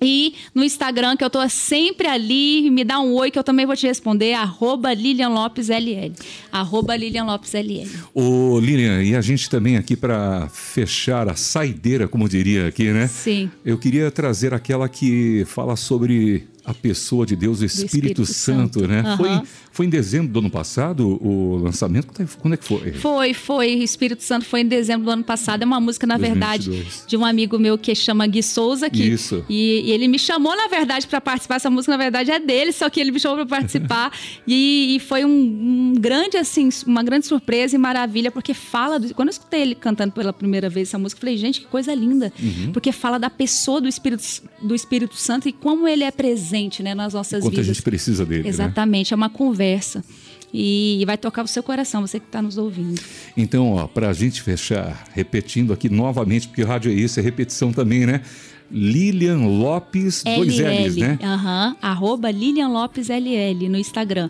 E 0.00 0.34
no 0.54 0.64
Instagram, 0.64 1.16
que 1.16 1.24
eu 1.24 1.30
tô 1.30 1.46
sempre 1.48 2.06
ali, 2.06 2.70
me 2.70 2.84
dá 2.84 3.00
um 3.00 3.14
oi 3.14 3.30
que 3.30 3.38
eu 3.38 3.44
também 3.44 3.66
vou 3.66 3.76
te 3.76 3.86
responder, 3.86 4.34
arroba 4.34 4.92
Lilian 4.92 5.28
Lopes 5.28 5.68
LL. 5.68 6.12
Arroba 6.50 6.96
Lilian 6.96 7.24
Lopes 7.24 7.52
LL. 7.52 7.88
Ô, 8.14 8.58
Lilian, 8.58 9.02
e 9.02 9.14
a 9.14 9.20
gente 9.20 9.48
também 9.48 9.76
aqui 9.76 9.96
para 9.96 10.48
fechar 10.48 11.28
a 11.28 11.36
saideira, 11.36 12.08
como 12.08 12.28
diria 12.28 12.68
aqui, 12.68 12.92
né? 12.92 13.06
Sim. 13.06 13.50
Eu 13.64 13.78
queria 13.78 14.10
trazer 14.10 14.54
aquela 14.54 14.88
que 14.88 15.44
fala 15.46 15.76
sobre 15.76 16.46
a 16.66 16.74
pessoa 16.74 17.24
de 17.24 17.36
Deus, 17.36 17.60
o 17.60 17.64
Espírito, 17.64 17.94
Espírito 17.94 18.26
Santo, 18.26 18.80
Santo. 18.80 18.88
né? 18.88 19.00
Aham. 19.00 19.16
Foi, 19.16 19.42
foi 19.70 19.86
em 19.86 19.88
dezembro 19.88 20.32
do 20.32 20.40
ano 20.40 20.50
passado 20.50 21.16
o 21.24 21.56
lançamento? 21.58 22.08
Quando 22.40 22.54
é 22.54 22.56
que 22.56 22.64
foi? 22.64 22.92
Foi, 22.92 23.32
foi. 23.32 23.68
Espírito 23.68 24.24
Santo 24.24 24.44
foi 24.44 24.62
em 24.62 24.66
dezembro 24.66 25.04
do 25.04 25.10
ano 25.12 25.22
passado. 25.22 25.62
É 25.62 25.64
uma 25.64 25.80
música, 25.80 26.06
na 26.06 26.16
2022. 26.16 26.76
verdade, 26.76 27.06
de 27.06 27.16
um 27.16 27.24
amigo 27.24 27.56
meu 27.56 27.78
que 27.78 27.94
chama 27.94 28.26
Gui 28.26 28.42
Souza. 28.42 28.90
Que, 28.90 29.04
Isso. 29.04 29.44
E, 29.48 29.82
e 29.86 29.92
ele 29.92 30.08
me 30.08 30.18
chamou, 30.18 30.56
na 30.56 30.66
verdade, 30.66 31.06
para 31.06 31.20
participar. 31.20 31.56
Essa 31.56 31.70
música, 31.70 31.92
na 31.92 32.02
verdade, 32.02 32.32
é 32.32 32.40
dele, 32.40 32.72
só 32.72 32.90
que 32.90 33.00
ele 33.00 33.12
me 33.12 33.20
chamou 33.20 33.36
para 33.36 33.46
participar. 33.46 34.10
e, 34.44 34.96
e 34.96 35.00
foi 35.00 35.24
um, 35.24 35.30
um 35.30 35.94
grande, 35.96 36.36
assim, 36.36 36.68
uma 36.84 37.04
grande 37.04 37.26
surpresa 37.26 37.76
e 37.76 37.78
maravilha, 37.78 38.32
porque 38.32 38.52
fala. 38.52 38.98
Do, 38.98 39.14
quando 39.14 39.28
eu 39.28 39.32
escutei 39.32 39.62
ele 39.62 39.74
cantando 39.76 40.12
pela 40.12 40.32
primeira 40.32 40.68
vez 40.68 40.88
essa 40.88 40.98
música, 40.98 41.18
eu 41.18 41.20
falei, 41.20 41.36
gente, 41.36 41.60
que 41.60 41.66
coisa 41.68 41.94
linda. 41.94 42.32
Uhum. 42.42 42.72
Porque 42.72 42.90
fala 42.90 43.18
da 43.18 43.30
pessoa 43.30 43.80
do 43.80 43.86
Espírito, 43.86 44.24
do 44.60 44.74
Espírito 44.74 45.14
Santo 45.14 45.48
e 45.48 45.52
como 45.52 45.86
ele 45.86 46.02
é 46.02 46.10
presente 46.10 46.55
né, 46.82 46.94
nas 46.94 47.14
nossas 47.14 47.42
Quanto 47.42 47.54
a 47.54 47.62
vidas. 47.62 47.66
gente 47.66 47.82
precisa 47.82 48.24
dele, 48.24 48.44
né? 48.44 48.48
Exatamente, 48.48 49.12
é 49.12 49.16
uma 49.16 49.30
conversa. 49.30 50.04
E 50.52 51.02
vai 51.06 51.18
tocar 51.18 51.44
o 51.44 51.46
seu 51.46 51.62
coração, 51.62 52.06
você 52.06 52.18
que 52.18 52.26
está 52.26 52.40
nos 52.40 52.56
ouvindo. 52.56 53.00
Então, 53.36 53.72
ó, 53.72 53.86
para 53.86 54.08
a 54.08 54.12
gente 54.12 54.40
fechar, 54.40 55.04
repetindo 55.12 55.72
aqui 55.72 55.88
novamente, 55.88 56.48
porque 56.48 56.62
rádio 56.62 56.90
é 56.90 56.94
isso, 56.94 57.20
é 57.20 57.22
repetição 57.22 57.72
também, 57.72 58.06
né? 58.06 58.22
Lilian 58.70 59.46
Lopes, 59.46 60.22
dois 60.24 60.58
L's, 60.58 60.96
né? 60.96 61.18
Aham, 61.22 61.76
arroba 61.80 62.30
Lilian 62.30 62.68
Lopes 62.68 63.08
LL 63.08 63.68
no 63.68 63.78
Instagram. 63.78 64.28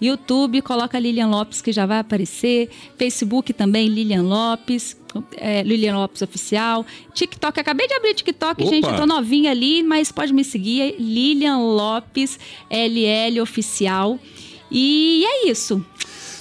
YouTube, 0.00 0.60
coloca 0.62 0.98
Lilian 0.98 1.28
Lopes 1.28 1.62
que 1.62 1.72
já 1.72 1.86
vai 1.86 1.98
aparecer. 1.98 2.68
Facebook 2.98 3.52
também, 3.52 3.88
Lilian 3.88 4.22
Lopes. 4.22 4.96
É, 5.36 5.62
Lilian 5.62 5.96
Lopes 5.96 6.22
Oficial. 6.22 6.84
TikTok, 7.14 7.60
acabei 7.60 7.86
de 7.86 7.94
abrir 7.94 8.14
TikTok, 8.14 8.62
Opa! 8.62 8.70
gente. 8.70 8.86
Eu 8.88 8.96
tô 8.96 9.06
novinha 9.06 9.50
ali, 9.50 9.82
mas 9.82 10.10
pode 10.12 10.32
me 10.32 10.44
seguir. 10.44 10.80
é 10.80 10.94
Lilian 10.98 11.58
Lopes 11.58 12.38
LL 12.70 13.40
Oficial. 13.40 14.18
E 14.70 15.24
é 15.24 15.48
isso. 15.48 15.84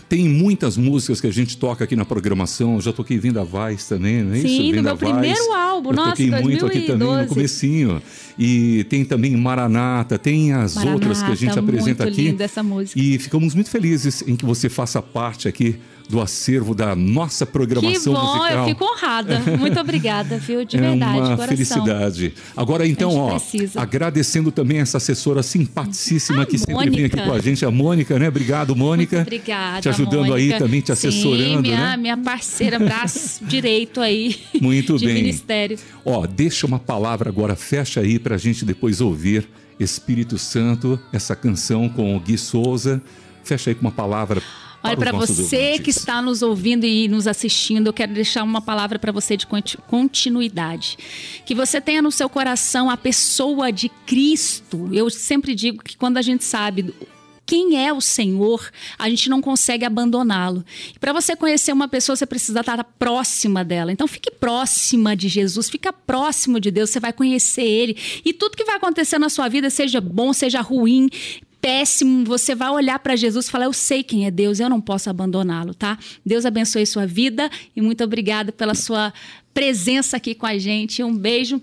Tem 0.10 0.28
muitas 0.30 0.78
músicas 0.78 1.20
que 1.20 1.28
a 1.28 1.32
gente 1.32 1.58
toca 1.58 1.84
aqui 1.84 1.94
na 1.94 2.06
programação. 2.06 2.76
Eu 2.76 2.82
já 2.82 2.94
toquei 2.94 3.18
Vinda 3.18 3.44
Vaz 3.44 3.88
também, 3.90 4.24
não 4.24 4.34
é 4.34 4.38
isso? 4.38 4.48
Sim, 4.48 4.70
no 4.70 4.78
Vinda 4.78 4.82
meu 4.84 4.98
primeiro 4.98 5.54
álbum. 5.54 5.90
Eu 5.90 5.96
Nossa, 5.96 6.10
toquei 6.12 6.30
muito 6.32 6.66
aqui 6.66 6.82
também 6.82 7.08
no 7.08 7.14
2012. 7.14 7.28
comecinho. 7.28 8.02
E 8.40 8.86
tem 8.86 9.04
também 9.04 9.36
Maranata, 9.36 10.18
tem 10.18 10.54
as 10.54 10.76
Maranata, 10.76 10.94
outras 10.96 11.22
que 11.22 11.32
a 11.32 11.36
gente 11.36 11.60
apresenta 11.60 12.04
muito 12.06 12.14
aqui. 12.14 12.30
linda 12.30 12.44
essa 12.46 12.64
música. 12.64 12.98
E 12.98 13.20
ficamos 13.20 13.54
muito 13.54 13.70
felizes 13.70 14.24
em 14.26 14.38
que 14.38 14.46
você 14.46 14.70
faça 14.70 15.02
parte 15.02 15.46
aqui 15.46 15.78
do 16.10 16.22
acervo 16.22 16.74
da 16.74 16.96
nossa 16.96 17.46
Que 17.46 17.52
programação 17.52 18.14
bom, 18.14 18.36
musical. 18.38 18.60
eu 18.60 18.66
fico 18.66 18.86
honrada. 18.86 19.40
Muito 19.60 19.80
obrigada, 19.80 20.38
viu? 20.38 20.64
De 20.64 20.78
é 20.78 20.82
verdade, 20.82 21.12
uma 21.18 21.22
coração. 21.36 21.48
felicidade. 21.48 22.34
Agora, 22.56 22.88
então, 22.88 23.12
A 23.12 23.24
ó, 23.24 23.30
precisa. 23.32 23.82
agradecendo 23.82 24.52
também 24.52 24.80
essa 24.80 24.98
assessora 24.98 25.44
simpaticíssima 25.44 26.44
A 26.44 26.46
que 26.46 26.58
sempre 26.58 26.74
vem 26.90 27.06
aqui 27.06 27.16
Mônica. 27.18 27.24
com 27.24 27.34
a 27.34 27.40
gente, 27.42 27.66
a 27.66 27.72
Mônica, 27.72 28.18
né? 28.18 28.30
Obrigado, 28.30 28.76
Mônica. 28.76 29.18
Muito 29.18 29.28
obrigada. 29.28 29.82
Te 29.82 29.90
ajudando 29.90 30.34
aí 30.34 30.48
Mônica. 30.48 30.58
também, 30.60 30.82
te 30.82 30.92
assessorando, 30.92 31.56
Sim, 31.56 31.62
minha, 31.62 31.78
né? 31.92 31.98
minha 31.98 32.18
parceira, 32.18 32.80
braço 32.80 33.44
direito 33.46 34.00
aí. 34.00 34.38
Muito 34.62 34.98
de 34.98 35.06
bem. 35.06 35.16
ministério. 35.16 35.78
Ó, 36.06 36.26
deixa 36.26 36.66
uma 36.66 36.80
palavra 36.80 37.30
agora, 37.30 37.56
fecha 37.56 38.00
aí 38.00 38.18
pra 38.18 38.38
gente 38.38 38.64
depois 38.64 39.02
ouvir 39.02 39.48
Espírito 39.80 40.38
Santo, 40.38 41.00
essa 41.12 41.36
canção 41.36 41.88
com 41.90 42.16
o 42.16 42.20
Gui 42.20 42.38
Souza. 42.38 43.02
Fecha 43.44 43.70
aí 43.70 43.76
com 43.76 43.82
uma 43.82 43.92
palavra. 43.92 44.42
Olha, 44.84 44.96
para 44.98 45.12
você 45.12 45.42
ouvintes. 45.42 45.80
que 45.82 45.90
está 45.90 46.22
nos 46.22 46.42
ouvindo 46.42 46.86
e 46.86 47.08
nos 47.08 47.28
assistindo, 47.28 47.88
eu 47.88 47.94
quero 47.94 48.14
deixar 48.14 48.44
uma 48.44 48.62
palavra 48.62 48.98
para 48.98 49.12
você 49.12 49.36
de 49.36 49.46
conti- 49.46 49.78
continuidade. 49.88 50.98
Que 51.46 51.54
você 51.56 51.82
tenha 51.82 52.02
no 52.02 52.12
seu 52.12 52.30
coração 52.30 52.90
a 52.90 52.96
pessoa 52.96 53.72
de 53.72 53.90
Cristo. 54.06 54.90
Eu 54.94 55.10
sempre 55.10 55.54
digo 55.56 55.84
que 55.84 55.98
quando 55.98 56.18
a 56.18 56.22
gente 56.22 56.44
sabe 56.44 56.94
quem 57.46 57.82
é 57.82 57.94
o 57.94 58.02
Senhor, 58.02 58.70
a 59.00 59.10
gente 59.10 59.30
não 59.30 59.42
consegue 59.42 59.86
abandoná-lo. 59.86 60.66
Para 61.00 61.14
você 61.14 61.34
conhecer 61.34 61.72
uma 61.72 61.88
pessoa, 61.88 62.14
você 62.14 62.26
precisa 62.26 62.60
estar 62.60 62.84
próxima 62.84 63.64
dela. 63.64 63.90
Então 63.90 64.06
fique 64.06 64.30
próxima 64.30 65.16
de 65.16 65.30
Jesus, 65.30 65.70
fica 65.70 65.94
próximo 65.94 66.60
de 66.60 66.70
Deus, 66.70 66.90
você 66.90 67.00
vai 67.00 67.14
conhecer 67.14 67.64
ele. 67.64 67.96
E 68.26 68.34
tudo 68.34 68.58
que 68.58 68.66
vai 68.66 68.76
acontecer 68.76 69.18
na 69.18 69.30
sua 69.30 69.48
vida, 69.48 69.70
seja 69.70 70.02
bom, 70.02 70.34
seja 70.34 70.60
ruim, 70.60 71.10
péssimo, 71.68 72.24
você 72.24 72.56
vai 72.56 72.70
olhar 72.70 72.98
para 72.98 73.18
Jesus 73.18 73.48
e 73.48 73.52
falar: 73.52 73.66
Eu 73.66 73.74
sei 73.74 74.02
quem 74.02 74.26
é 74.26 74.32
Deus, 74.32 74.62
eu 74.62 74.70
não 74.70 74.80
posso 74.80 75.10
abandoná-lo, 75.10 75.74
tá? 75.74 76.00
Deus 76.26 76.46
abençoe 76.46 76.86
sua 76.86 77.06
vida 77.06 77.52
e 77.76 77.82
muito 77.82 78.02
obrigada 78.06 78.54
pela 78.54 78.74
sua 78.74 79.14
presença 79.54 80.16
aqui 80.16 80.34
com 80.34 80.46
a 80.46 80.58
gente. 80.58 81.04
Um 81.04 81.14
beijo. 81.14 81.62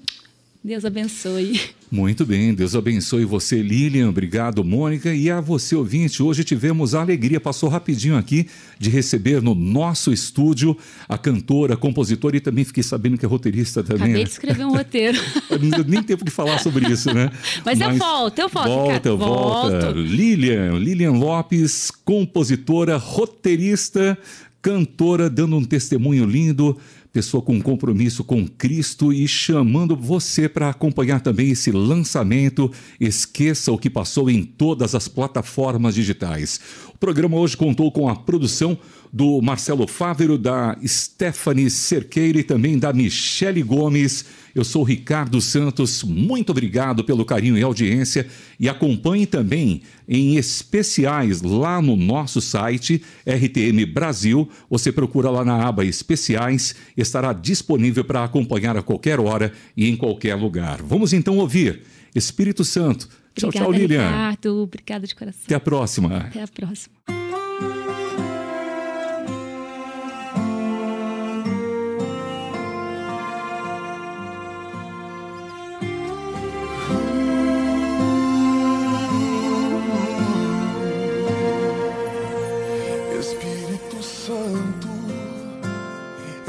Deus 0.62 0.84
abençoe. 0.84 1.58
Muito 1.94 2.26
bem, 2.26 2.52
Deus 2.52 2.74
abençoe 2.74 3.24
você, 3.24 3.62
Lilian. 3.62 4.08
Obrigado, 4.08 4.64
Mônica. 4.64 5.14
E 5.14 5.30
a 5.30 5.40
você, 5.40 5.76
ouvinte, 5.76 6.24
hoje 6.24 6.42
tivemos 6.42 6.92
a 6.92 7.00
alegria, 7.00 7.38
passou 7.38 7.68
rapidinho 7.68 8.16
aqui, 8.16 8.48
de 8.80 8.90
receber 8.90 9.40
no 9.40 9.54
nosso 9.54 10.12
estúdio 10.12 10.76
a 11.08 11.16
cantora, 11.16 11.76
compositora 11.76 12.36
e 12.36 12.40
também 12.40 12.64
fiquei 12.64 12.82
sabendo 12.82 13.16
que 13.16 13.24
é 13.24 13.28
roteirista 13.28 13.80
também. 13.84 14.06
Acabei 14.06 14.18
né? 14.18 14.24
de 14.24 14.30
escrever 14.30 14.64
um 14.64 14.72
roteiro. 14.72 15.20
Nem 15.86 16.02
tempo 16.02 16.24
de 16.24 16.32
falar 16.32 16.58
sobre 16.58 16.84
isso, 16.90 17.14
né? 17.14 17.30
Mas 17.64 17.80
eu 17.80 17.94
volto, 17.94 18.40
eu 18.40 18.48
volto, 18.48 18.68
Volta, 18.68 18.92
Ricardo, 18.94 19.16
volta. 19.16 19.80
volto. 19.92 19.98
Lilian, 20.00 20.76
Lilian 20.76 21.12
Lopes, 21.12 21.92
compositora, 22.04 22.96
roteirista, 22.96 24.18
cantora, 24.60 25.30
dando 25.30 25.56
um 25.56 25.64
testemunho 25.64 26.24
lindo, 26.24 26.76
pessoa 27.14 27.40
com 27.40 27.62
compromisso 27.62 28.24
com 28.24 28.44
Cristo 28.44 29.12
e 29.12 29.28
chamando 29.28 29.94
você 29.94 30.48
para 30.48 30.68
acompanhar 30.68 31.20
também 31.20 31.50
esse 31.50 31.70
lançamento. 31.70 32.68
Esqueça 32.98 33.70
o 33.70 33.78
que 33.78 33.88
passou 33.88 34.28
em 34.28 34.42
todas 34.42 34.96
as 34.96 35.06
plataformas 35.06 35.94
digitais. 35.94 36.58
O 36.92 36.98
programa 36.98 37.36
hoje 37.36 37.56
contou 37.56 37.92
com 37.92 38.08
a 38.08 38.16
produção 38.16 38.76
do 39.12 39.40
Marcelo 39.40 39.86
Fávero, 39.86 40.36
da 40.36 40.76
Stephanie 40.84 41.70
Cerqueira 41.70 42.40
e 42.40 42.42
também 42.42 42.76
da 42.80 42.92
Michele 42.92 43.62
Gomes. 43.62 44.24
Eu 44.54 44.64
sou 44.64 44.84
Ricardo 44.84 45.40
Santos, 45.40 46.04
muito 46.04 46.50
obrigado 46.50 47.02
pelo 47.02 47.24
carinho 47.24 47.58
e 47.58 47.62
audiência 47.62 48.26
e 48.58 48.68
acompanhe 48.68 49.26
também 49.26 49.82
em 50.08 50.36
especiais 50.36 51.42
lá 51.42 51.82
no 51.82 51.96
nosso 51.96 52.40
site 52.40 53.02
RTM 53.26 53.84
Brasil. 53.86 54.48
Você 54.70 54.92
procura 54.92 55.28
lá 55.28 55.44
na 55.44 55.66
aba 55.66 55.84
especiais, 55.84 56.74
estará 56.96 57.32
disponível 57.32 58.04
para 58.04 58.22
acompanhar 58.22 58.76
a 58.76 58.82
qualquer 58.82 59.18
hora 59.18 59.52
e 59.76 59.88
em 59.88 59.96
qualquer 59.96 60.36
lugar. 60.36 60.80
Vamos 60.82 61.12
então 61.12 61.38
ouvir 61.38 61.82
Espírito 62.14 62.64
Santo. 62.64 63.08
Tchau, 63.34 63.48
Obrigada, 63.48 63.72
tchau, 63.72 63.72
Lilian. 63.72 64.06
Ricardo. 64.06 64.62
Obrigada 64.62 65.06
de 65.06 65.14
coração. 65.14 65.42
Até 65.44 65.54
a 65.56 65.60
próxima. 65.60 66.16
Até 66.18 66.42
a 66.42 66.46
próxima. 66.46 67.23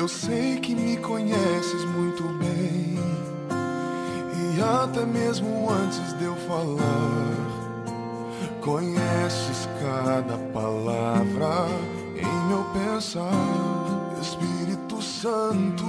Eu 0.06 0.10
sei 0.10 0.60
que 0.60 0.76
me 0.76 0.98
conheces 0.98 1.84
muito 1.86 2.22
bem, 2.38 2.96
e 3.50 4.62
até 4.62 5.04
mesmo 5.04 5.68
antes 5.68 6.14
de 6.20 6.26
eu 6.26 6.36
falar, 6.48 7.34
conheces 8.62 9.68
cada 9.82 10.38
palavra 10.54 11.68
em 12.16 12.48
meu 12.48 12.64
pensar. 12.66 13.32
Espírito 14.22 15.02
Santo, 15.02 15.86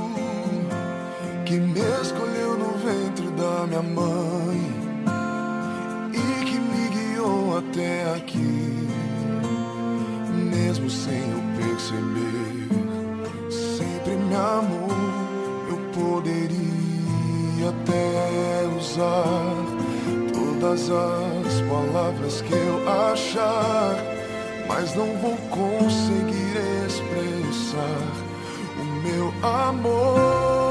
que 1.44 1.60
me 1.60 1.80
escolheu 2.00 2.56
no 2.56 2.72
ventre 2.78 3.26
da 3.32 3.66
minha 3.66 3.82
mãe 3.82 4.58
e 6.14 6.44
que 6.46 6.58
me 6.58 6.88
guiou 6.88 7.58
até 7.58 8.14
aqui 8.14 8.88
mesmo 10.50 10.88
sem 10.88 11.18
eu 11.18 11.42
perceber, 11.58 12.55
amou. 14.36 14.88
Eu 15.68 15.78
poderia 15.92 17.68
até 17.68 18.68
usar 18.76 19.54
todas 20.32 20.90
as 20.90 21.60
palavras 21.68 22.40
que 22.42 22.52
eu 22.52 22.88
achar, 23.10 23.96
mas 24.68 24.94
não 24.94 25.16
vou 25.18 25.36
conseguir 25.50 26.56
expressar 26.86 28.12
o 28.78 28.84
meu 29.02 29.32
amor. 29.42 30.65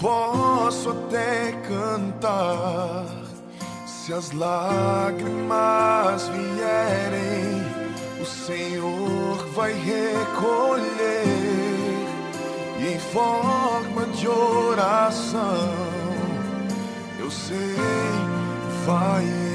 Posso 0.00 0.90
até 0.90 1.52
cantar. 1.68 3.06
Se 3.86 4.12
as 4.12 4.32
lágrimas 4.32 6.28
vierem, 6.28 7.62
o 8.20 8.24
Senhor 8.24 9.36
vai 9.54 9.72
recolher 9.72 11.24
e 12.80 12.94
em 12.94 12.98
forma 12.98 14.06
de 14.14 14.28
oração, 14.28 15.42
eu 17.18 17.30
sei, 17.30 17.76
vai 18.86 19.47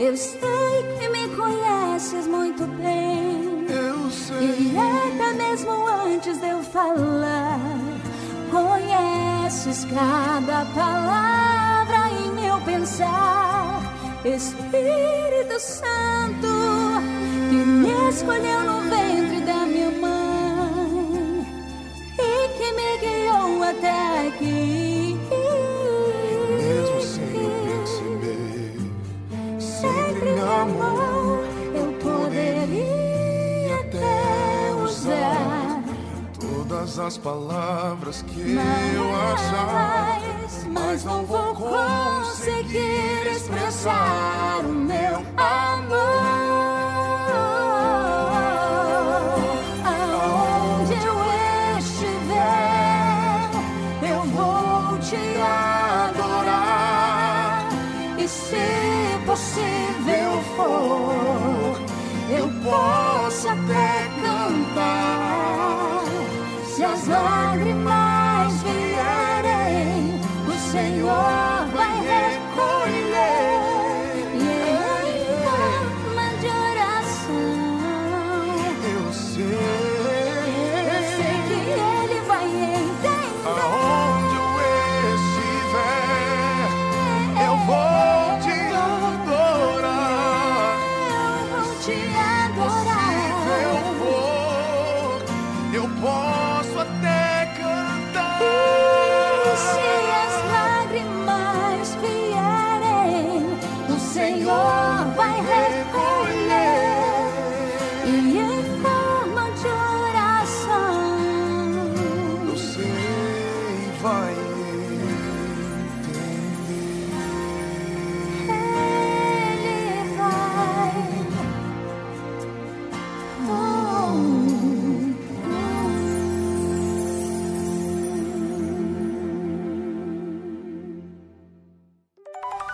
eu 0.00 0.16
sei 0.16 0.40
que 0.98 1.08
me 1.10 1.28
conheces 1.36 2.26
muito 2.26 2.66
bem. 2.78 3.66
Eu 3.68 4.10
sei. 4.10 4.72
E 4.72 4.78
até 4.78 5.34
mesmo 5.34 5.86
antes 5.86 6.38
de 6.38 6.48
eu 6.48 6.62
falar, 6.62 7.60
conheces 8.50 9.84
cada 9.84 10.64
palavra 10.74 12.08
em 12.18 12.32
meu 12.32 12.58
pensar. 12.62 13.82
Espírito 14.24 15.58
Santo, 15.58 16.48
que 17.50 17.56
me 17.56 18.08
escolheu 18.08 18.60
no 18.62 18.80
ventre 18.88 19.40
da 19.40 19.66
minha 19.66 19.90
mãe 19.90 21.46
e 22.18 22.48
que 22.56 22.72
me 22.72 22.98
guiou 22.98 23.62
até 23.62 24.28
aqui. 24.28 24.59
As 37.06 37.16
palavras 37.16 38.22
que 38.22 38.40
eu 38.40 39.14
achar. 39.32 40.20
Mas, 40.42 40.66
mas 40.66 41.04
não 41.04 41.24
vou 41.24 41.54
conseguir 41.54 43.26
expressar 43.32 44.60
o 44.64 44.68
meu 44.68 45.16
amor. 45.36 46.00
Aonde 49.84 50.94
eu 50.94 51.78
estiver, 51.78 53.50
eu 54.08 54.22
vou 54.24 54.98
te 54.98 55.16
adorar. 56.10 57.68
E 58.18 58.28
se 58.28 58.56
possível 59.26 60.42
for, 60.56 61.80
eu 62.30 62.48
posso 62.62 63.09
Se 67.10 67.69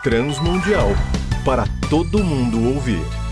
Transmundial 0.06 0.94
para 1.44 1.64
todo 1.90 2.22
mundo 2.22 2.76
ouvir. 2.76 3.25